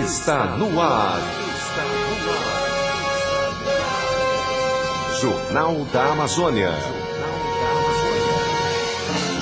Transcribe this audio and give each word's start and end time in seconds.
está 0.00 0.56
no 0.56 0.80
ar. 0.80 1.20
Jornal 5.20 5.86
da 5.92 6.12
Amazônia. 6.12 6.70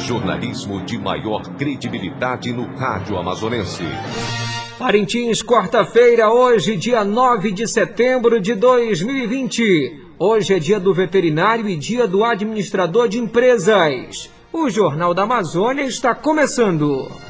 Jornalismo 0.05 0.85
de 0.85 0.99
maior 0.99 1.43
credibilidade 1.57 2.53
no 2.53 2.65
rádio 2.77 3.17
amazonense. 3.17 3.85
Parintins, 4.79 5.43
quarta-feira, 5.43 6.33
hoje, 6.33 6.77
dia 6.77 7.05
9 7.05 7.53
de 7.53 7.69
setembro 7.69 8.41
de 8.41 8.55
2020. 8.55 10.09
Hoje 10.19 10.55
é 10.55 10.59
dia 10.59 10.81
do 10.81 10.93
veterinário 10.93 11.69
e 11.69 11.77
dia 11.77 12.09
do 12.09 12.25
administrador 12.25 13.09
de 13.09 13.19
empresas. 13.19 14.29
O 14.53 14.69
Jornal 14.69 15.15
da 15.15 15.23
Amazônia 15.23 15.85
está 15.85 16.15
começando. 16.15 17.30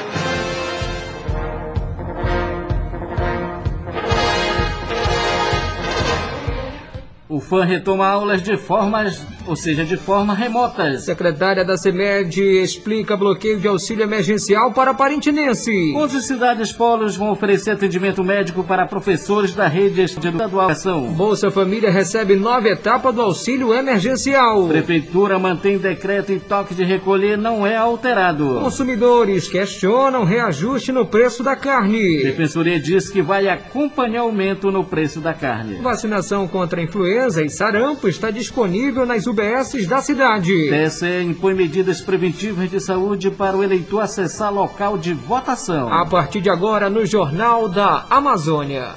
FAM 7.51 7.65
retoma 7.65 8.07
aulas 8.07 8.41
de 8.41 8.55
formas, 8.55 9.27
ou 9.45 9.57
seja, 9.57 9.83
de 9.83 9.97
forma 9.97 10.33
remotas. 10.33 11.03
Secretária 11.03 11.65
da 11.65 11.75
CEMED 11.75 12.41
explica 12.41 13.17
bloqueio 13.17 13.59
de 13.59 13.67
auxílio 13.67 14.03
emergencial 14.03 14.71
para 14.71 14.93
parintinense. 14.93 15.93
11 15.93 16.21
cidades 16.21 16.71
polos 16.71 17.17
vão 17.17 17.29
oferecer 17.29 17.71
atendimento 17.71 18.23
médico 18.23 18.63
para 18.63 18.87
professores 18.87 19.53
da 19.53 19.67
rede 19.67 20.01
estadual. 20.01 20.69
Bolsa 21.13 21.51
Família 21.51 21.91
recebe 21.91 22.37
nova 22.37 22.69
etapa 22.69 23.11
do 23.11 23.21
auxílio 23.21 23.73
emergencial. 23.73 24.69
Prefeitura 24.69 25.37
mantém 25.37 25.77
decreto 25.77 26.31
e 26.31 26.39
toque 26.39 26.73
de 26.73 26.85
recolher 26.85 27.37
não 27.37 27.67
é 27.67 27.75
alterado. 27.75 28.61
Consumidores 28.61 29.49
questionam 29.49 30.23
reajuste 30.23 30.93
no 30.93 31.05
preço 31.05 31.43
da 31.43 31.57
carne. 31.57 32.23
Defensoria 32.23 32.79
diz 32.79 33.09
que 33.09 33.21
vai 33.21 33.49
acompanhar 33.49 34.21
aumento 34.21 34.71
no 34.71 34.85
preço 34.85 35.19
da 35.19 35.33
carne. 35.33 35.81
Vacinação 35.81 36.47
contra 36.47 36.79
a 36.79 36.83
influenza 36.83 37.40
e 37.43 37.49
sarampo 37.49 38.07
está 38.07 38.31
disponível 38.31 39.05
nas 39.05 39.27
UBSs 39.27 39.87
da 39.87 40.01
cidade. 40.01 40.69
TSE 40.69 41.23
impõe 41.23 41.53
medidas 41.53 42.01
preventivas 42.01 42.69
de 42.69 42.79
saúde 42.79 43.31
para 43.31 43.57
o 43.57 43.63
eleitor 43.63 44.01
acessar 44.01 44.53
local 44.53 44.97
de 44.97 45.13
votação. 45.13 45.91
A 45.91 46.05
partir 46.05 46.41
de 46.41 46.49
agora, 46.49 46.89
no 46.89 47.05
Jornal 47.05 47.69
da 47.69 48.05
Amazônia. 48.09 48.89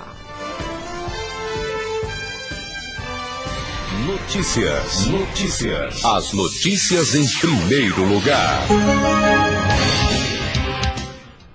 Notícias. 4.07 5.07
Notícias. 5.07 6.05
As 6.05 6.33
notícias 6.33 7.15
em 7.15 7.27
primeiro 7.39 8.05
lugar. 8.05 8.67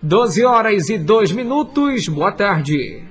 12 0.02 0.46
horas 0.46 0.90
e 0.90 0.98
2 0.98 1.32
minutos. 1.32 2.08
Boa 2.08 2.32
tarde. 2.32 3.09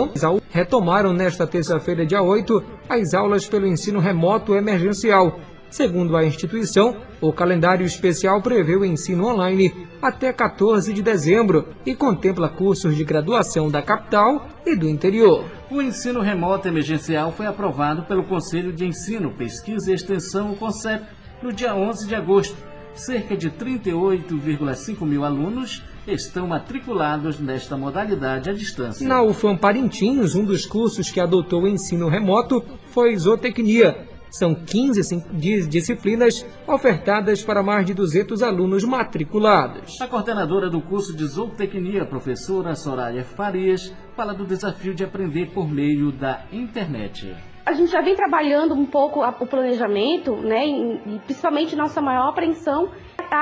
retomaram 0.50 1.12
nesta 1.12 1.46
terça-feira, 1.46 2.06
dia 2.06 2.22
8, 2.22 2.64
as 2.88 3.12
aulas 3.12 3.46
pelo 3.46 3.66
ensino 3.66 4.00
remoto 4.00 4.54
emergencial. 4.54 5.38
Segundo 5.70 6.16
a 6.16 6.24
instituição, 6.24 6.96
o 7.20 7.32
calendário 7.32 7.84
especial 7.84 8.40
prevê 8.40 8.76
o 8.76 8.84
ensino 8.84 9.26
online 9.26 9.86
até 10.00 10.32
14 10.32 10.92
de 10.92 11.02
dezembro 11.02 11.68
e 11.84 11.94
contempla 11.94 12.48
cursos 12.48 12.96
de 12.96 13.04
graduação 13.04 13.70
da 13.70 13.82
capital 13.82 14.48
e 14.64 14.76
do 14.76 14.88
interior. 14.88 15.44
O 15.70 15.82
ensino 15.82 16.20
remoto 16.20 16.68
emergencial 16.68 17.32
foi 17.32 17.46
aprovado 17.46 18.04
pelo 18.04 18.24
Conselho 18.24 18.72
de 18.72 18.86
Ensino, 18.86 19.32
Pesquisa 19.32 19.90
e 19.90 19.94
Extensão, 19.94 20.52
o 20.52 20.56
CONCEP, 20.56 21.04
no 21.42 21.52
dia 21.52 21.74
11 21.74 22.06
de 22.06 22.14
agosto. 22.14 22.56
Cerca 22.94 23.36
de 23.36 23.50
38,5 23.50 25.04
mil 25.04 25.22
alunos 25.22 25.82
estão 26.06 26.46
matriculados 26.46 27.38
nesta 27.38 27.76
modalidade 27.76 28.48
à 28.48 28.54
distância. 28.54 29.06
Na 29.06 29.22
UFAM 29.22 29.56
Parintins, 29.56 30.34
um 30.34 30.44
dos 30.44 30.64
cursos 30.64 31.10
que 31.10 31.20
adotou 31.20 31.64
o 31.64 31.68
ensino 31.68 32.08
remoto 32.08 32.64
foi 32.86 33.14
zootecnia. 33.16 34.15
São 34.30 34.54
15 34.54 35.24
disciplinas 35.68 36.44
ofertadas 36.66 37.42
para 37.42 37.62
mais 37.62 37.86
de 37.86 37.94
200 37.94 38.42
alunos 38.42 38.84
matriculados. 38.84 40.00
A 40.00 40.06
coordenadora 40.06 40.68
do 40.68 40.80
curso 40.80 41.16
de 41.16 41.24
zootecnia, 41.26 42.04
professora 42.04 42.74
Soraya 42.74 43.24
Farias, 43.24 43.94
fala 44.14 44.34
do 44.34 44.44
desafio 44.44 44.94
de 44.94 45.04
aprender 45.04 45.52
por 45.52 45.68
meio 45.68 46.12
da 46.12 46.44
internet. 46.52 47.34
A 47.64 47.72
gente 47.72 47.90
já 47.90 48.00
vem 48.00 48.14
trabalhando 48.14 48.74
um 48.74 48.86
pouco 48.86 49.20
o 49.24 49.46
planejamento, 49.46 50.36
né, 50.36 50.66
e 50.66 51.18
principalmente 51.24 51.74
nossa 51.74 52.00
maior 52.00 52.28
apreensão 52.28 52.90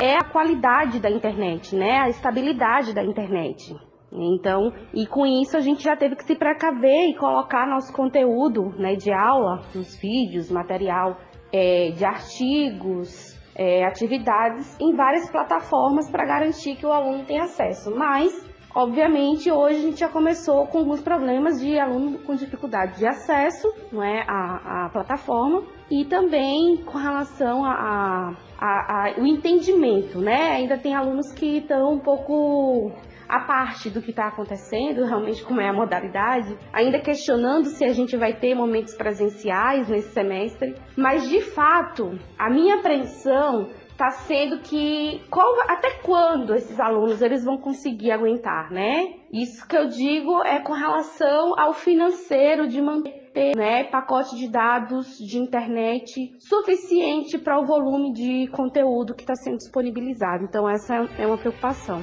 é 0.03 0.17
a 0.17 0.25
qualidade 0.25 0.99
da 0.99 1.11
internet, 1.11 1.77
né, 1.77 1.99
a 1.99 2.09
estabilidade 2.09 2.95
da 2.95 3.05
internet. 3.05 3.77
Então, 4.15 4.73
e 4.93 5.07
com 5.07 5.27
isso 5.27 5.57
a 5.57 5.61
gente 5.61 5.83
já 5.83 5.97
teve 5.97 6.15
que 6.15 6.25
se 6.25 6.37
precaver 6.37 7.11
e 7.11 7.17
colocar 7.17 7.67
nosso 7.67 7.93
conteúdo 7.93 8.73
né, 8.79 8.95
de 8.95 9.13
aula, 9.13 9.63
os 9.75 9.97
vídeos, 9.97 10.51
material 10.51 11.19
é, 11.53 11.91
de 11.91 12.05
artigos, 12.05 13.35
é, 13.57 13.85
atividades 13.85 14.77
em 14.81 14.95
várias 14.95 15.31
plataformas 15.31 16.11
para 16.11 16.25
garantir 16.25 16.77
que 16.77 16.87
o 16.87 16.93
aluno 16.93 17.25
tenha 17.25 17.45
acesso. 17.45 17.95
Mas, 17.95 18.33
obviamente, 18.75 19.51
hoje 19.51 19.77
a 19.77 19.83
gente 19.83 20.01
já 20.01 20.09
começou 20.09 20.67
com 20.67 20.79
alguns 20.79 21.01
problemas 21.01 21.61
de 21.61 21.79
aluno 21.79 22.19
com 22.21 22.35
dificuldade 22.35 22.99
de 22.99 23.07
acesso 23.07 23.73
não 23.93 24.03
é, 24.03 24.25
à, 24.29 24.87
à 24.87 24.91
plataforma 24.91 25.63
e 25.91 26.05
também 26.05 26.79
com 26.85 26.99
relação 26.99 27.65
a, 27.65 28.35
a, 28.59 29.09
a, 29.09 29.15
o 29.19 29.27
entendimento, 29.27 30.19
né? 30.19 30.53
Ainda 30.53 30.79
tem 30.79 30.95
alunos 30.95 31.33
que 31.33 31.59
estão 31.59 31.95
um 31.95 32.01
pouco 32.01 32.93
a 33.35 33.41
parte 33.41 33.91
do 33.91 34.01
que 34.01 34.11
está 34.11 34.29
acontecendo, 34.29 35.05
realmente 35.05 35.43
como 35.45 35.61
é 35.61 35.69
a 35.69 35.73
modalidade, 35.73 36.57
ainda 36.73 37.01
questionando 37.01 37.67
se 37.67 37.85
a 37.85 37.93
gente 37.93 38.17
vai 38.17 38.33
ter 38.35 38.55
momentos 38.55 38.95
presenciais 38.95 39.89
nesse 39.89 40.11
semestre, 40.11 40.75
mas 40.97 41.29
de 41.29 41.41
fato, 41.41 42.19
a 42.39 42.49
minha 42.49 42.77
apreensão 42.77 43.69
está 43.91 44.11
sendo 44.11 44.59
que 44.59 45.23
qual, 45.31 45.47
até 45.69 45.91
quando 46.03 46.55
esses 46.55 46.79
alunos 46.79 47.23
eles 47.23 47.45
vão 47.45 47.57
conseguir 47.59 48.11
aguentar, 48.11 48.71
né? 48.71 49.15
Isso 49.33 49.67
que 49.67 49.77
eu 49.77 49.89
digo 49.89 50.43
é 50.45 50.61
com 50.61 50.73
relação 50.73 51.59
ao 51.59 51.73
financeiro 51.73 52.69
de 52.69 52.81
manter 52.81 53.25
né, 53.57 53.85
pacote 53.85 54.37
de 54.37 54.49
dados 54.49 55.19
de 55.19 55.39
internet 55.39 56.37
suficiente 56.39 57.37
para 57.37 57.59
o 57.59 57.67
volume 57.67 58.13
de 58.13 58.49
conteúdo 58.53 59.15
que 59.15 59.23
está 59.23 59.35
sendo 59.35 59.57
disponibilizado. 59.57 60.45
Então 60.45 60.69
essa 60.69 60.95
é 61.19 61.27
uma 61.27 61.39
preocupação. 61.39 62.01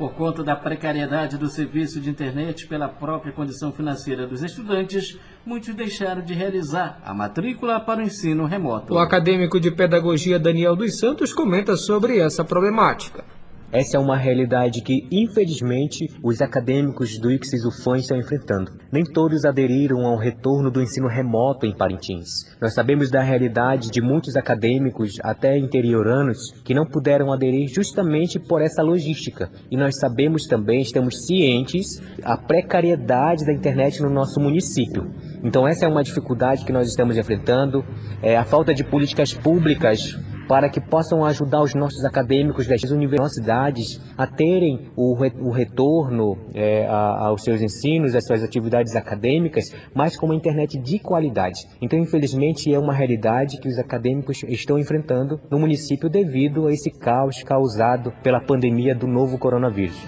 Por 0.00 0.14
conta 0.14 0.42
da 0.42 0.56
precariedade 0.56 1.36
do 1.36 1.46
serviço 1.46 2.00
de 2.00 2.08
internet 2.08 2.66
pela 2.66 2.88
própria 2.88 3.34
condição 3.34 3.70
financeira 3.70 4.26
dos 4.26 4.42
estudantes, 4.42 5.18
muitos 5.44 5.74
deixaram 5.74 6.22
de 6.22 6.32
realizar 6.32 6.98
a 7.04 7.12
matrícula 7.12 7.78
para 7.78 8.00
o 8.00 8.02
ensino 8.02 8.46
remoto. 8.46 8.94
O 8.94 8.98
acadêmico 8.98 9.60
de 9.60 9.70
pedagogia 9.70 10.38
Daniel 10.38 10.74
dos 10.74 10.98
Santos 10.98 11.34
comenta 11.34 11.76
sobre 11.76 12.18
essa 12.18 12.42
problemática. 12.42 13.26
Essa 13.72 13.96
é 13.96 14.00
uma 14.00 14.16
realidade 14.16 14.82
que, 14.82 15.06
infelizmente, 15.12 16.08
os 16.24 16.40
acadêmicos 16.40 17.20
do 17.20 17.30
ICSIS 17.30 17.64
UFAM 17.64 17.98
estão 17.98 18.18
enfrentando. 18.18 18.72
Nem 18.90 19.04
todos 19.04 19.44
aderiram 19.44 20.04
ao 20.04 20.18
retorno 20.18 20.72
do 20.72 20.82
ensino 20.82 21.06
remoto 21.06 21.66
em 21.66 21.76
Parintins. 21.76 22.28
Nós 22.60 22.74
sabemos 22.74 23.12
da 23.12 23.22
realidade 23.22 23.88
de 23.88 24.00
muitos 24.00 24.34
acadêmicos, 24.34 25.12
até 25.22 25.56
interioranos, 25.56 26.50
que 26.64 26.74
não 26.74 26.84
puderam 26.84 27.32
aderir 27.32 27.68
justamente 27.72 28.40
por 28.40 28.60
essa 28.60 28.82
logística. 28.82 29.48
E 29.70 29.76
nós 29.76 30.00
sabemos 30.00 30.48
também, 30.48 30.82
estamos 30.82 31.24
cientes, 31.26 32.02
a 32.24 32.36
precariedade 32.36 33.46
da 33.46 33.52
internet 33.52 34.02
no 34.02 34.10
nosso 34.10 34.40
município. 34.40 35.14
Então 35.44 35.68
essa 35.68 35.86
é 35.86 35.88
uma 35.88 36.02
dificuldade 36.02 36.64
que 36.64 36.72
nós 36.72 36.88
estamos 36.88 37.16
enfrentando, 37.16 37.84
é 38.20 38.36
a 38.36 38.44
falta 38.44 38.74
de 38.74 38.82
políticas 38.82 39.32
públicas 39.32 40.18
para 40.50 40.68
que 40.68 40.80
possam 40.80 41.24
ajudar 41.24 41.62
os 41.62 41.76
nossos 41.76 42.04
acadêmicos 42.04 42.66
das 42.66 42.82
universidades 42.82 44.00
a 44.18 44.26
terem 44.26 44.90
o, 44.96 45.14
re, 45.14 45.32
o 45.38 45.52
retorno 45.52 46.36
é, 46.52 46.88
a, 46.88 47.28
aos 47.28 47.44
seus 47.44 47.62
ensinos, 47.62 48.16
às 48.16 48.26
suas 48.26 48.42
atividades 48.42 48.96
acadêmicas, 48.96 49.72
mas 49.94 50.16
com 50.16 50.26
uma 50.26 50.34
internet 50.34 50.76
de 50.76 50.98
qualidade. 50.98 51.68
Então, 51.80 51.96
infelizmente, 51.96 52.74
é 52.74 52.76
uma 52.76 52.92
realidade 52.92 53.60
que 53.60 53.68
os 53.68 53.78
acadêmicos 53.78 54.42
estão 54.42 54.76
enfrentando 54.76 55.40
no 55.48 55.56
município 55.56 56.10
devido 56.10 56.66
a 56.66 56.72
esse 56.72 56.90
caos 56.90 57.44
causado 57.44 58.12
pela 58.20 58.40
pandemia 58.40 58.92
do 58.92 59.06
novo 59.06 59.38
coronavírus. 59.38 60.04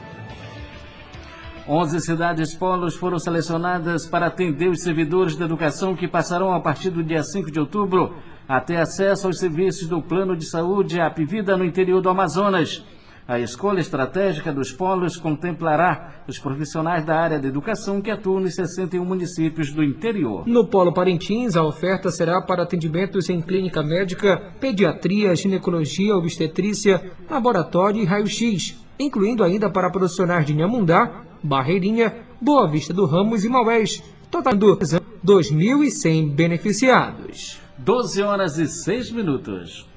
11 1.69 2.01
cidades 2.01 2.53
polos 2.53 2.97
foram 2.97 3.21
selecionadas 3.21 4.07
para 4.07 4.27
atender 4.27 4.69
os 4.69 4.83
servidores 4.83 5.37
da 5.37 5.45
educação 5.45 5.95
que 5.95 6.09
passarão 6.09 6.53
a 6.53 6.59
partir 6.59 6.91
do 6.91 7.05
dia 7.05 7.23
5 7.23 7.49
de 7.53 7.61
outubro 7.61 8.17
a 8.49 8.61
ter 8.61 8.77
acesso 8.77 9.27
aos 9.27 9.39
serviços 9.39 9.89
do 9.89 10.03
Plano 10.03 10.37
de 10.37 10.45
Saúde 10.45 11.01
Apivida 11.01 11.57
no 11.57 11.65
interior 11.65 12.01
do 12.01 12.09
Amazonas. 12.09 12.85
A 13.27 13.39
escolha 13.39 13.81
estratégica 13.81 14.53
dos 14.53 14.73
polos 14.73 15.17
contemplará 15.17 16.25
os 16.27 16.41
profissionais 16.41 17.05
da 17.05 17.17
área 17.17 17.39
da 17.39 17.47
educação 17.47 18.01
que 18.01 18.11
atuam 18.11 18.41
nos 18.41 18.55
61 18.57 19.05
municípios 19.05 19.73
do 19.73 19.83
interior. 19.83 20.43
No 20.47 20.67
Polo 20.67 20.93
Parintins, 20.93 21.55
a 21.55 21.63
oferta 21.63 22.11
será 22.11 22.43
para 22.43 22.65
atendimentos 22.65 23.31
em 23.31 23.41
clínica 23.41 23.81
médica, 23.81 24.53
pediatria, 24.61 25.35
ginecologia, 25.37 26.17
obstetrícia, 26.17 27.13
laboratório 27.31 28.03
e 28.03 28.05
raio-x, 28.05 28.77
incluindo 28.99 29.45
ainda 29.45 29.71
para 29.71 29.91
profissionais 29.91 30.45
de 30.45 30.53
Inhamundá, 30.53 31.23
Barreirinha, 31.43 32.13
Boa 32.41 32.69
Vista 32.69 32.93
do 32.93 33.07
Ramos 33.07 33.45
e 33.45 33.49
Maués, 33.49 34.03
totalizando 34.31 35.05
2.100 35.25 36.35
beneficiados. 36.35 37.61
12 37.85 38.23
horas 38.23 38.59
e 38.59 38.69
6 38.69 39.11
minutos. 39.11 39.89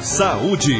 Saúde. 0.00 0.74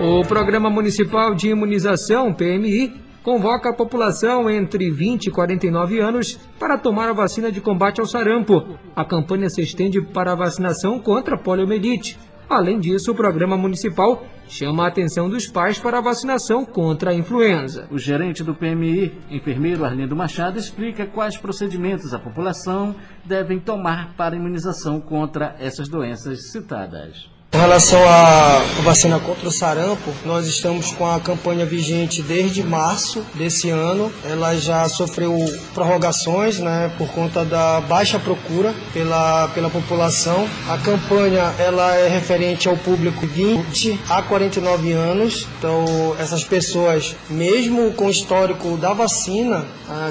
O 0.00 0.26
Programa 0.26 0.68
Municipal 0.68 1.32
de 1.32 1.48
Imunização, 1.48 2.34
PMI, 2.34 2.92
convoca 3.22 3.70
a 3.70 3.72
população 3.72 4.50
entre 4.50 4.90
20 4.90 5.26
e 5.26 5.30
49 5.30 6.00
anos 6.00 6.40
para 6.58 6.76
tomar 6.76 7.08
a 7.08 7.12
vacina 7.12 7.52
de 7.52 7.60
combate 7.60 8.00
ao 8.00 8.06
sarampo. 8.06 8.76
A 8.96 9.04
campanha 9.04 9.48
se 9.48 9.62
estende 9.62 10.02
para 10.02 10.32
a 10.32 10.36
vacinação 10.36 10.98
contra 10.98 11.36
a 11.36 11.38
poliomielite. 11.38 12.18
Além 12.48 12.80
disso, 12.80 13.12
o 13.12 13.14
programa 13.14 13.56
municipal 13.56 14.24
chama 14.50 14.84
a 14.84 14.88
atenção 14.88 15.30
dos 15.30 15.46
pais 15.46 15.78
para 15.78 15.98
a 15.98 16.02
vacinação 16.02 16.64
contra 16.64 17.12
a 17.12 17.14
influenza. 17.14 17.86
O 17.90 17.98
gerente 17.98 18.42
do 18.42 18.54
PMI, 18.54 19.16
enfermeiro 19.30 19.84
Arlindo 19.84 20.16
Machado, 20.16 20.58
explica 20.58 21.06
quais 21.06 21.36
procedimentos 21.36 22.12
a 22.12 22.18
população 22.18 22.94
devem 23.24 23.60
tomar 23.60 24.12
para 24.16 24.34
a 24.34 24.38
imunização 24.38 25.00
contra 25.00 25.54
essas 25.60 25.88
doenças 25.88 26.50
citadas. 26.50 27.39
Com 27.52 27.58
relação 27.58 27.98
à 28.08 28.62
vacina 28.84 29.18
contra 29.18 29.48
o 29.48 29.50
sarampo, 29.50 30.12
nós 30.24 30.46
estamos 30.46 30.92
com 30.92 31.04
a 31.04 31.18
campanha 31.18 31.66
vigente 31.66 32.22
desde 32.22 32.62
março 32.62 33.26
desse 33.34 33.70
ano. 33.70 34.12
Ela 34.24 34.56
já 34.56 34.88
sofreu 34.88 35.36
prorrogações, 35.74 36.60
né, 36.60 36.92
por 36.96 37.08
conta 37.08 37.44
da 37.44 37.80
baixa 37.80 38.20
procura 38.20 38.72
pela, 38.92 39.48
pela 39.48 39.68
população. 39.68 40.48
A 40.68 40.78
campanha 40.78 41.52
ela 41.58 41.96
é 41.96 42.08
referente 42.08 42.68
ao 42.68 42.76
público 42.76 43.26
20 43.26 43.98
a 44.08 44.22
49 44.22 44.92
anos. 44.92 45.48
Então, 45.58 46.14
essas 46.20 46.44
pessoas, 46.44 47.16
mesmo 47.28 47.92
com 47.94 48.08
histórico 48.08 48.76
da 48.76 48.92
vacina, 48.92 49.66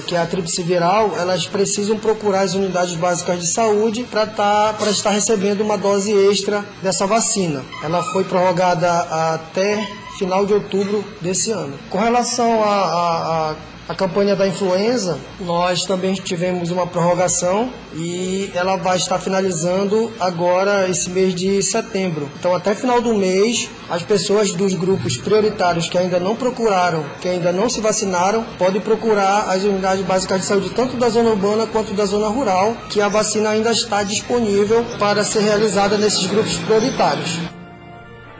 que 0.06 0.14
é 0.14 0.20
a 0.20 0.26
tríplice 0.26 0.62
viral, 0.62 1.16
elas 1.18 1.48
precisam 1.48 1.98
procurar 1.98 2.42
as 2.42 2.54
unidades 2.54 2.96
básicas 2.96 3.40
de 3.40 3.48
saúde 3.48 4.04
para 4.04 4.26
tá, 4.26 4.76
estar 4.90 5.12
recebendo 5.12 5.62
uma 5.62 5.78
dose 5.78 6.12
extra 6.12 6.66
dessa 6.84 7.08
vacina 7.08 7.29
vacina. 7.30 7.64
Ela 7.84 8.02
foi 8.12 8.24
prorrogada 8.24 8.92
até 9.34 9.88
final 10.18 10.46
de 10.46 10.54
outubro 10.54 11.04
desse 11.22 11.52
ano. 11.52 11.78
Com 11.90 12.00
relação 12.00 12.64
a, 12.64 13.56
campanha 13.96 14.36
da 14.36 14.48
influenza, 14.48 15.18
nós 15.40 15.84
também 15.84 16.14
tivemos 16.14 16.70
uma 16.70 16.86
prorrogação 16.86 17.74
e 17.96 18.52
ela 18.54 18.76
vai 18.76 18.98
estar 18.98 19.18
finalizando 19.18 20.12
agora 20.20 20.88
esse 20.88 21.10
mês 21.10 21.34
de 21.34 21.62
setembro. 21.64 22.30
Então, 22.40 22.54
até 22.54 22.76
final 22.76 23.02
do 23.02 23.16
mês, 23.16 23.68
as 23.90 24.04
pessoas 24.04 24.54
dos 24.54 24.76
grupos 24.76 25.18
prioritários 25.18 25.90
que 25.90 25.98
ainda 25.98 26.20
não 26.20 26.36
procuraram, 26.36 27.04
que 27.20 27.28
ainda 27.28 27.52
não 27.52 27.68
se 27.68 27.82
vacinaram, 27.82 28.46
podem 28.60 28.80
procurar 28.80 29.50
as 29.50 29.64
unidades 29.64 30.06
básicas 30.06 30.42
de 30.42 30.46
saúde, 30.46 30.70
tanto 30.70 30.96
da 30.96 31.10
zona 31.10 31.32
urbana 31.32 31.66
quanto 31.66 31.92
da 31.94 32.06
zona 32.06 32.28
rural, 32.28 32.78
que 32.92 33.02
a 33.02 33.08
vacina 33.08 33.50
ainda 33.50 33.72
está 33.72 34.04
disponível 34.04 34.86
para 35.00 35.24
ser 35.24 35.40
realizada 35.40 35.98
nesses 35.98 36.28
grupos 36.28 36.58
prioritários. 36.58 37.40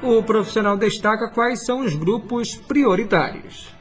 O 0.04 0.22
profissional 0.22 0.78
destaca 0.78 1.28
quais 1.30 1.66
são 1.66 1.84
os 1.84 1.96
grupos 1.96 2.56
prioritários 2.56 3.79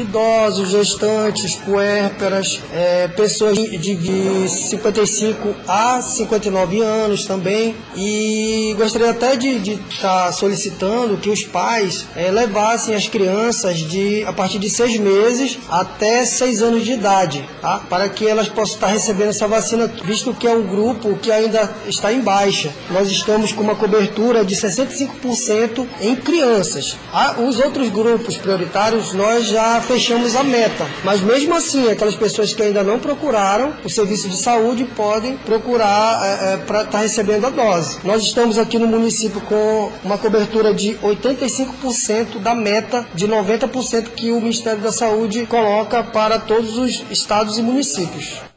idosos, 0.00 0.70
gestantes, 0.70 1.54
puérperas, 1.56 2.60
é, 2.72 3.08
pessoas 3.08 3.56
de 3.56 4.48
55 4.48 5.54
a 5.68 6.00
59 6.00 6.80
anos 6.80 7.24
também. 7.24 7.76
E 7.96 8.74
gostaria 8.78 9.10
até 9.10 9.36
de 9.36 9.72
estar 9.90 10.26
tá 10.26 10.32
solicitando 10.32 11.16
que 11.18 11.28
os 11.28 11.44
pais 11.44 12.06
é, 12.16 12.30
levassem 12.30 12.94
as 12.94 13.06
crianças 13.06 13.78
de 13.78 14.24
a 14.24 14.32
partir 14.32 14.58
de 14.58 14.70
seis 14.70 14.96
meses 14.98 15.58
até 15.68 16.24
seis 16.24 16.62
anos 16.62 16.84
de 16.84 16.92
idade, 16.92 17.48
tá? 17.60 17.80
para 17.88 18.08
que 18.08 18.26
elas 18.26 18.48
possam 18.48 18.74
estar 18.74 18.86
recebendo 18.88 19.30
essa 19.30 19.46
vacina, 19.46 19.86
visto 20.04 20.34
que 20.34 20.46
é 20.46 20.50
um 20.50 20.66
grupo 20.66 21.16
que 21.16 21.30
ainda 21.30 21.70
está 21.86 22.12
em 22.12 22.20
baixa. 22.20 22.72
Nós 22.90 23.10
estamos 23.10 23.52
com 23.52 23.62
uma 23.62 23.76
cobertura 23.76 24.44
de 24.44 24.54
65% 24.54 25.86
em 26.00 26.16
crianças. 26.16 26.96
Ah, 27.12 27.36
os 27.38 27.58
outros 27.58 27.88
grupos 27.90 28.36
prioritários 28.36 29.12
nós 29.12 29.46
já 29.46 29.79
fechamos 29.82 30.36
a 30.36 30.42
meta. 30.42 30.86
Mas 31.04 31.20
mesmo 31.20 31.54
assim, 31.54 31.90
aquelas 31.90 32.14
pessoas 32.14 32.52
que 32.52 32.62
ainda 32.62 32.82
não 32.82 32.98
procuraram 32.98 33.74
o 33.84 33.88
serviço 33.88 34.28
de 34.28 34.36
saúde 34.36 34.84
podem 34.84 35.36
procurar 35.36 36.20
é, 36.24 36.54
é, 36.54 36.56
para 36.58 36.80
estar 36.80 36.92
tá 36.92 36.98
recebendo 36.98 37.46
a 37.46 37.50
dose. 37.50 37.98
Nós 38.04 38.22
estamos 38.22 38.58
aqui 38.58 38.78
no 38.78 38.86
município 38.86 39.40
com 39.42 39.90
uma 40.04 40.18
cobertura 40.18 40.74
de 40.74 40.94
85% 40.96 42.38
da 42.38 42.54
meta 42.54 43.06
de 43.14 43.26
90% 43.26 44.10
que 44.14 44.30
o 44.30 44.40
Ministério 44.40 44.80
da 44.80 44.92
Saúde 44.92 45.46
coloca 45.46 46.02
para 46.02 46.38
todos 46.38 46.76
os 46.76 47.04
estados 47.10 47.58
e 47.58 47.62
municípios. 47.62 48.49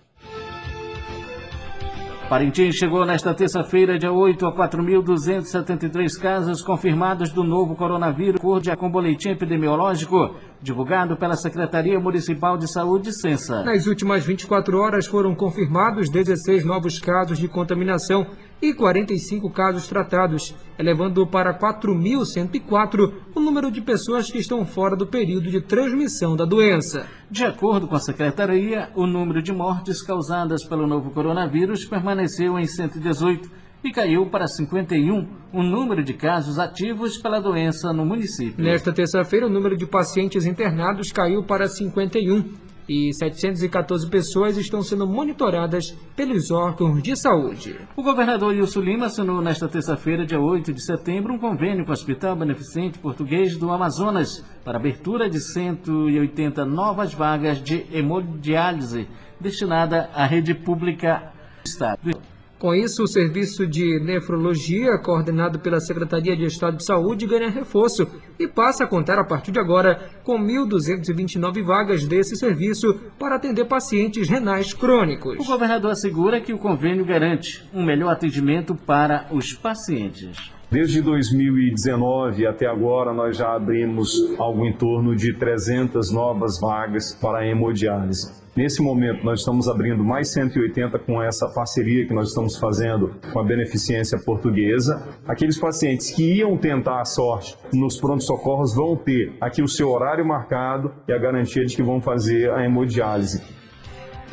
Parintins 2.33 2.77
chegou 2.77 3.05
nesta 3.05 3.31
terça-feira, 3.31 3.99
dia 3.99 4.11
8, 4.11 4.47
a 4.47 4.51
4.273 4.51 6.19
casos 6.19 6.63
confirmados 6.63 7.31
do 7.31 7.43
novo 7.43 7.75
coronavírus, 7.75 8.41
de 8.59 8.75
com 8.75 8.89
boletim 8.89 9.29
epidemiológico 9.29 10.33
divulgado 10.59 11.15
pela 11.15 11.35
Secretaria 11.35 11.99
Municipal 11.99 12.57
de 12.57 12.67
Saúde 12.67 13.13
Censa. 13.13 13.63
Nas 13.63 13.85
últimas 13.85 14.25
24 14.25 14.79
horas 14.79 15.05
foram 15.05 15.35
confirmados 15.35 16.09
16 16.09 16.65
novos 16.65 16.97
casos 16.97 17.37
de 17.37 17.47
contaminação 17.47 18.25
e 18.63 18.73
45 18.73 19.49
casos 19.49 19.89
tratados, 19.89 20.55
elevando 20.79 21.27
para 21.27 21.53
4.104 21.53 23.11
o 23.35 23.39
número 23.41 23.69
de 23.69 23.81
pessoas 23.81 24.31
que 24.31 24.37
estão 24.37 24.65
fora 24.65 24.95
do 24.95 25.05
período 25.05 25.51
de 25.51 25.59
transmissão 25.59 26.33
da 26.33 26.45
doença. 26.45 27.05
De 27.29 27.43
acordo 27.43 27.89
com 27.89 27.95
a 27.97 27.99
Secretaria, 27.99 28.89
o 28.95 29.05
número 29.05 29.41
de 29.41 29.51
mortes 29.51 30.01
causadas 30.01 30.63
pelo 30.63 30.87
novo 30.87 31.11
coronavírus 31.11 31.83
permaneceu 31.83 32.57
em 32.57 32.65
118 32.65 33.51
e 33.83 33.91
caiu 33.91 34.27
para 34.27 34.47
51 34.47 35.27
o 35.51 35.61
número 35.61 36.01
de 36.01 36.13
casos 36.13 36.57
ativos 36.57 37.17
pela 37.17 37.41
doença 37.41 37.91
no 37.91 38.05
município. 38.05 38.63
Nesta 38.63 38.93
terça-feira, 38.93 39.45
o 39.45 39.49
número 39.49 39.75
de 39.75 39.85
pacientes 39.85 40.45
internados 40.45 41.11
caiu 41.11 41.43
para 41.43 41.67
51 41.67 42.45
e 42.87 43.13
714 43.13 44.09
pessoas 44.09 44.57
estão 44.57 44.81
sendo 44.81 45.07
monitoradas 45.07 45.91
pelos 46.15 46.51
órgãos 46.51 47.01
de 47.01 47.15
saúde. 47.15 47.79
O 47.95 48.03
governador 48.03 48.53
Wilson 48.53 48.81
Lima 48.81 49.05
assinou 49.05 49.41
nesta 49.41 49.67
terça-feira, 49.67 50.25
dia 50.25 50.39
8 50.39 50.73
de 50.73 50.83
setembro, 50.83 51.33
um 51.33 51.39
convênio 51.39 51.85
com 51.85 51.91
o 51.91 51.93
Hospital 51.93 52.35
Beneficente 52.35 52.99
Português 52.99 53.57
do 53.57 53.71
Amazonas 53.71 54.43
para 54.63 54.77
abertura 54.77 55.29
de 55.29 55.39
180 55.39 56.65
novas 56.65 57.13
vagas 57.13 57.61
de 57.61 57.85
hemodiálise 57.91 59.07
destinada 59.39 60.09
à 60.13 60.25
rede 60.25 60.53
pública 60.53 61.31
do 61.63 61.67
Estado. 61.67 62.32
Com 62.63 62.73
isso, 62.73 63.03
o 63.03 63.07
serviço 63.07 63.67
de 63.67 63.99
nefrologia, 63.99 64.97
coordenado 64.97 65.59
pela 65.59 65.81
Secretaria 65.81 66.33
de 66.33 66.45
Estado 66.45 66.77
de 66.77 66.85
Saúde, 66.85 67.27
ganha 67.27 67.49
reforço 67.49 68.07
e 68.39 68.47
passa 68.47 68.85
a 68.85 68.87
contar 68.87 69.19
a 69.19 69.25
partir 69.25 69.51
de 69.51 69.59
agora 69.59 70.09
com 70.23 70.39
1.229 70.39 71.61
vagas 71.61 72.05
desse 72.05 72.37
serviço 72.37 73.01
para 73.19 73.35
atender 73.35 73.65
pacientes 73.65 74.29
renais 74.29 74.73
crônicos. 74.73 75.37
O 75.37 75.43
governador 75.43 75.91
assegura 75.91 76.39
que 76.39 76.53
o 76.53 76.57
convênio 76.57 77.03
garante 77.03 77.69
um 77.73 77.83
melhor 77.83 78.13
atendimento 78.13 78.73
para 78.73 79.27
os 79.29 79.51
pacientes. 79.51 80.37
Desde 80.73 81.03
2019 81.03 82.47
até 82.47 82.65
agora, 82.65 83.13
nós 83.13 83.37
já 83.37 83.53
abrimos 83.53 84.11
algo 84.39 84.65
em 84.65 84.73
torno 84.73 85.15
de 85.15 85.31
300 85.31 86.11
novas 86.11 86.59
vagas 86.59 87.13
para 87.13 87.41
a 87.41 87.47
hemodiálise. 87.47 88.41
Nesse 88.57 88.81
momento, 88.81 89.23
nós 89.23 89.41
estamos 89.41 89.67
abrindo 89.67 90.03
mais 90.03 90.33
180 90.33 90.97
com 90.97 91.21
essa 91.21 91.47
parceria 91.47 92.07
que 92.07 92.13
nós 92.15 92.29
estamos 92.29 92.57
fazendo 92.57 93.13
com 93.31 93.39
a 93.39 93.43
Beneficência 93.43 94.17
Portuguesa. 94.25 95.07
Aqueles 95.27 95.59
pacientes 95.59 96.09
que 96.09 96.39
iam 96.39 96.57
tentar 96.57 97.01
a 97.01 97.05
sorte 97.05 97.55
nos 97.71 97.99
pronto-socorros 97.99 98.73
vão 98.73 98.95
ter 98.95 99.31
aqui 99.39 99.61
o 99.61 99.67
seu 99.67 99.91
horário 99.91 100.25
marcado 100.25 100.91
e 101.07 101.13
a 101.13 101.19
garantia 101.19 101.63
de 101.63 101.75
que 101.75 101.83
vão 101.83 102.01
fazer 102.01 102.49
a 102.49 102.65
hemodiálise. 102.65 103.62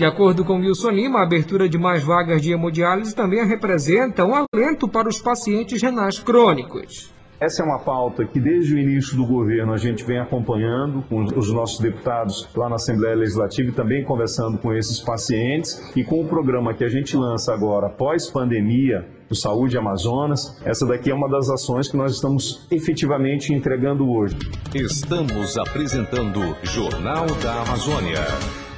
De 0.00 0.07
acordo 0.07 0.47
com 0.47 0.54
Wilson 0.54 0.92
Lima, 0.92 1.19
a 1.19 1.25
abertura 1.25 1.69
de 1.69 1.76
mais 1.76 2.02
vagas 2.02 2.40
de 2.40 2.50
hemodiálise 2.50 3.14
também 3.14 3.47
representa 3.47 4.25
um 4.25 4.33
alento 4.35 4.88
para 4.88 5.07
os 5.07 5.21
pacientes 5.21 5.83
renais 5.83 6.19
crônicos. 6.19 7.12
Essa 7.38 7.62
é 7.62 7.66
uma 7.66 7.78
pauta 7.78 8.25
que 8.25 8.40
desde 8.40 8.75
o 8.75 8.78
início 8.78 9.14
do 9.14 9.26
governo 9.26 9.75
a 9.75 9.76
gente 9.76 10.02
vem 10.02 10.19
acompanhando 10.19 11.02
com 11.02 11.25
os 11.25 11.52
nossos 11.52 11.80
deputados 11.80 12.49
lá 12.57 12.71
na 12.71 12.76
Assembleia 12.76 13.14
Legislativa 13.14 13.69
e 13.69 13.73
também 13.73 14.02
conversando 14.02 14.57
com 14.57 14.73
esses 14.73 15.00
pacientes. 15.00 15.95
E 15.95 16.02
com 16.02 16.23
o 16.23 16.26
programa 16.26 16.73
que 16.73 16.83
a 16.83 16.88
gente 16.88 17.14
lança 17.14 17.52
agora, 17.52 17.90
pós-pandemia, 17.90 19.07
do 19.28 19.35
Saúde 19.35 19.76
Amazonas, 19.76 20.59
essa 20.64 20.87
daqui 20.87 21.11
é 21.11 21.14
uma 21.14 21.28
das 21.28 21.50
ações 21.50 21.90
que 21.90 21.97
nós 21.99 22.14
estamos 22.14 22.66
efetivamente 22.71 23.52
entregando 23.52 24.11
hoje. 24.11 24.38
Estamos 24.75 25.59
apresentando 25.59 26.57
Jornal 26.62 27.26
da 27.42 27.61
Amazônia. 27.61 28.70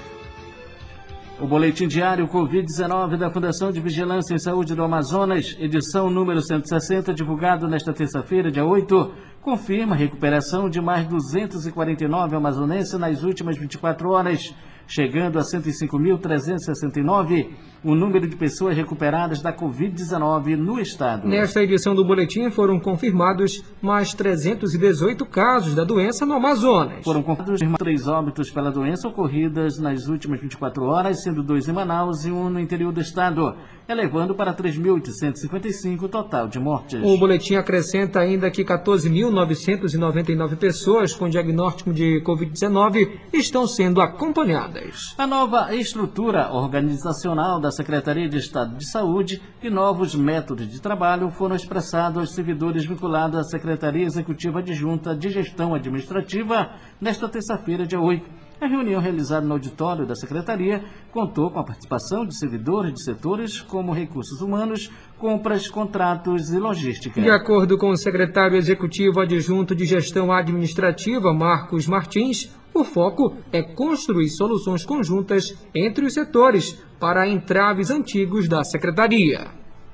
O 1.41 1.47
Boletim 1.47 1.89
Diário 1.89 2.29
Covid-19 2.29 3.17
da 3.17 3.31
Fundação 3.31 3.73
de 3.73 3.81
Vigilância 3.81 4.35
em 4.35 4.39
Saúde 4.39 4.75
do 4.75 4.85
Amazonas, 4.85 5.57
edição 5.59 6.09
número 6.09 6.41
160, 6.41 7.13
divulgado 7.15 7.67
nesta 7.67 7.93
terça-feira, 7.93 8.51
dia 8.51 8.65
8, 8.65 9.13
confirma 9.41 9.95
a 9.95 9.99
recuperação 9.99 10.69
de 10.69 10.81
mais 10.81 11.09
249 11.09 12.37
amazonenses 12.37 12.99
nas 12.99 13.25
últimas 13.25 13.59
24 13.59 14.11
horas 14.11 14.55
chegando 14.87 15.39
a 15.39 15.43
105.369 15.43 17.51
o 17.85 17.95
número 17.95 18.29
de 18.29 18.37
pessoas 18.37 18.77
recuperadas 18.77 19.43
da 19.43 19.53
Covid-19 19.53 20.57
no 20.57 20.79
estado. 20.81 21.27
Nesta 21.27 21.63
edição 21.63 21.95
do 21.95 22.05
boletim 22.05 22.49
foram 22.51 22.79
confirmados 22.79 23.63
mais 23.81 24.15
318 24.15 25.27
casos 25.27 25.75
da 25.75 25.83
doença 25.83 26.25
no 26.25 26.35
Amazonas. 26.35 27.03
Foram 27.05 27.23
confirmados 27.23 27.79
três 27.79 28.07
óbitos 28.07 28.51
pela 28.51 28.71
doença 28.71 29.09
ocorridas 29.09 29.79
nas 29.79 30.07
últimas 30.07 30.41
24 30.41 30.85
horas, 30.85 31.23
sendo 31.23 31.43
dois 31.43 31.69
em 31.69 31.73
Manaus 31.73 32.25
e 32.25 32.31
um 32.31 32.49
no 32.49 32.61
interior 32.61 32.93
do 32.93 33.01
estado, 33.01 33.57
elevando 33.89 34.35
para 34.35 34.55
3.855 34.55 36.03
o 36.03 36.09
total 36.09 36.47
de 36.47 36.61
mortes. 36.61 37.01
O 37.03 37.19
boletim 37.19 37.57
acrescenta 37.57 38.21
ainda 38.21 38.51
que 38.51 38.65
14.999 38.65 40.57
pessoas 40.57 41.13
com 41.15 41.29
diagnóstico 41.29 41.93
de 41.93 42.23
Covid-19 42.25 43.19
estão 43.33 43.67
sendo 43.67 44.01
acompanhadas. 44.01 45.15
A 45.19 45.27
nova 45.27 45.75
estrutura 45.75 46.53
organizacional 46.53 47.61
da 47.61 47.72
Secretaria 47.73 48.29
de 48.29 48.37
Estado 48.37 48.77
de 48.77 48.89
Saúde 48.89 49.43
e 49.61 49.69
novos 49.69 50.15
métodos 50.15 50.69
de 50.69 50.81
trabalho 50.81 51.31
foram 51.31 51.57
expressados 51.57 52.19
aos 52.19 52.35
servidores 52.35 52.85
vinculados 52.85 53.39
à 53.39 53.43
Secretaria 53.43 54.07
Executiva 54.07 54.61
Adjunta 54.61 55.17
de 55.17 55.31
Gestão 55.31 55.75
Administrativa 55.75 56.71
nesta 57.01 57.29
terça-feira, 57.29 57.85
dia 57.85 58.01
8. 58.01 58.43
A 58.63 58.69
reunião 58.69 59.01
realizada 59.01 59.45
no 59.45 59.55
auditório 59.55 60.07
da 60.07 60.15
Secretaria 60.15 60.85
contou 61.11 61.51
com 61.51 61.59
a 61.59 61.65
participação 61.65 62.25
de 62.25 62.39
servidores 62.39 62.95
de 62.95 63.03
setores 63.03 63.61
como 63.61 63.93
recursos 63.93 64.41
humanos, 64.41 64.89
compras, 65.19 65.69
contratos 65.69 66.53
e 66.53 66.59
logística. 66.59 67.21
De 67.21 67.29
acordo 67.29 67.77
com 67.77 67.91
o 67.91 67.97
secretário 67.97 68.57
executivo 68.57 69.19
adjunto 69.19 69.75
de 69.75 69.85
gestão 69.85 70.31
administrativa, 70.31 71.35
Marcos 71.35 71.89
Martins, 71.89 72.55
o 72.75 72.85
foco 72.85 73.37
é 73.53 73.63
construir 73.63 74.29
soluções 74.29 74.85
conjuntas 74.85 75.57
entre 75.75 76.07
os 76.07 76.15
setores 76.15 76.83
para 76.99 77.29
entraves 77.29 77.91
antigos 77.91 78.49
da 78.49 78.65
Secretaria. 78.65 79.47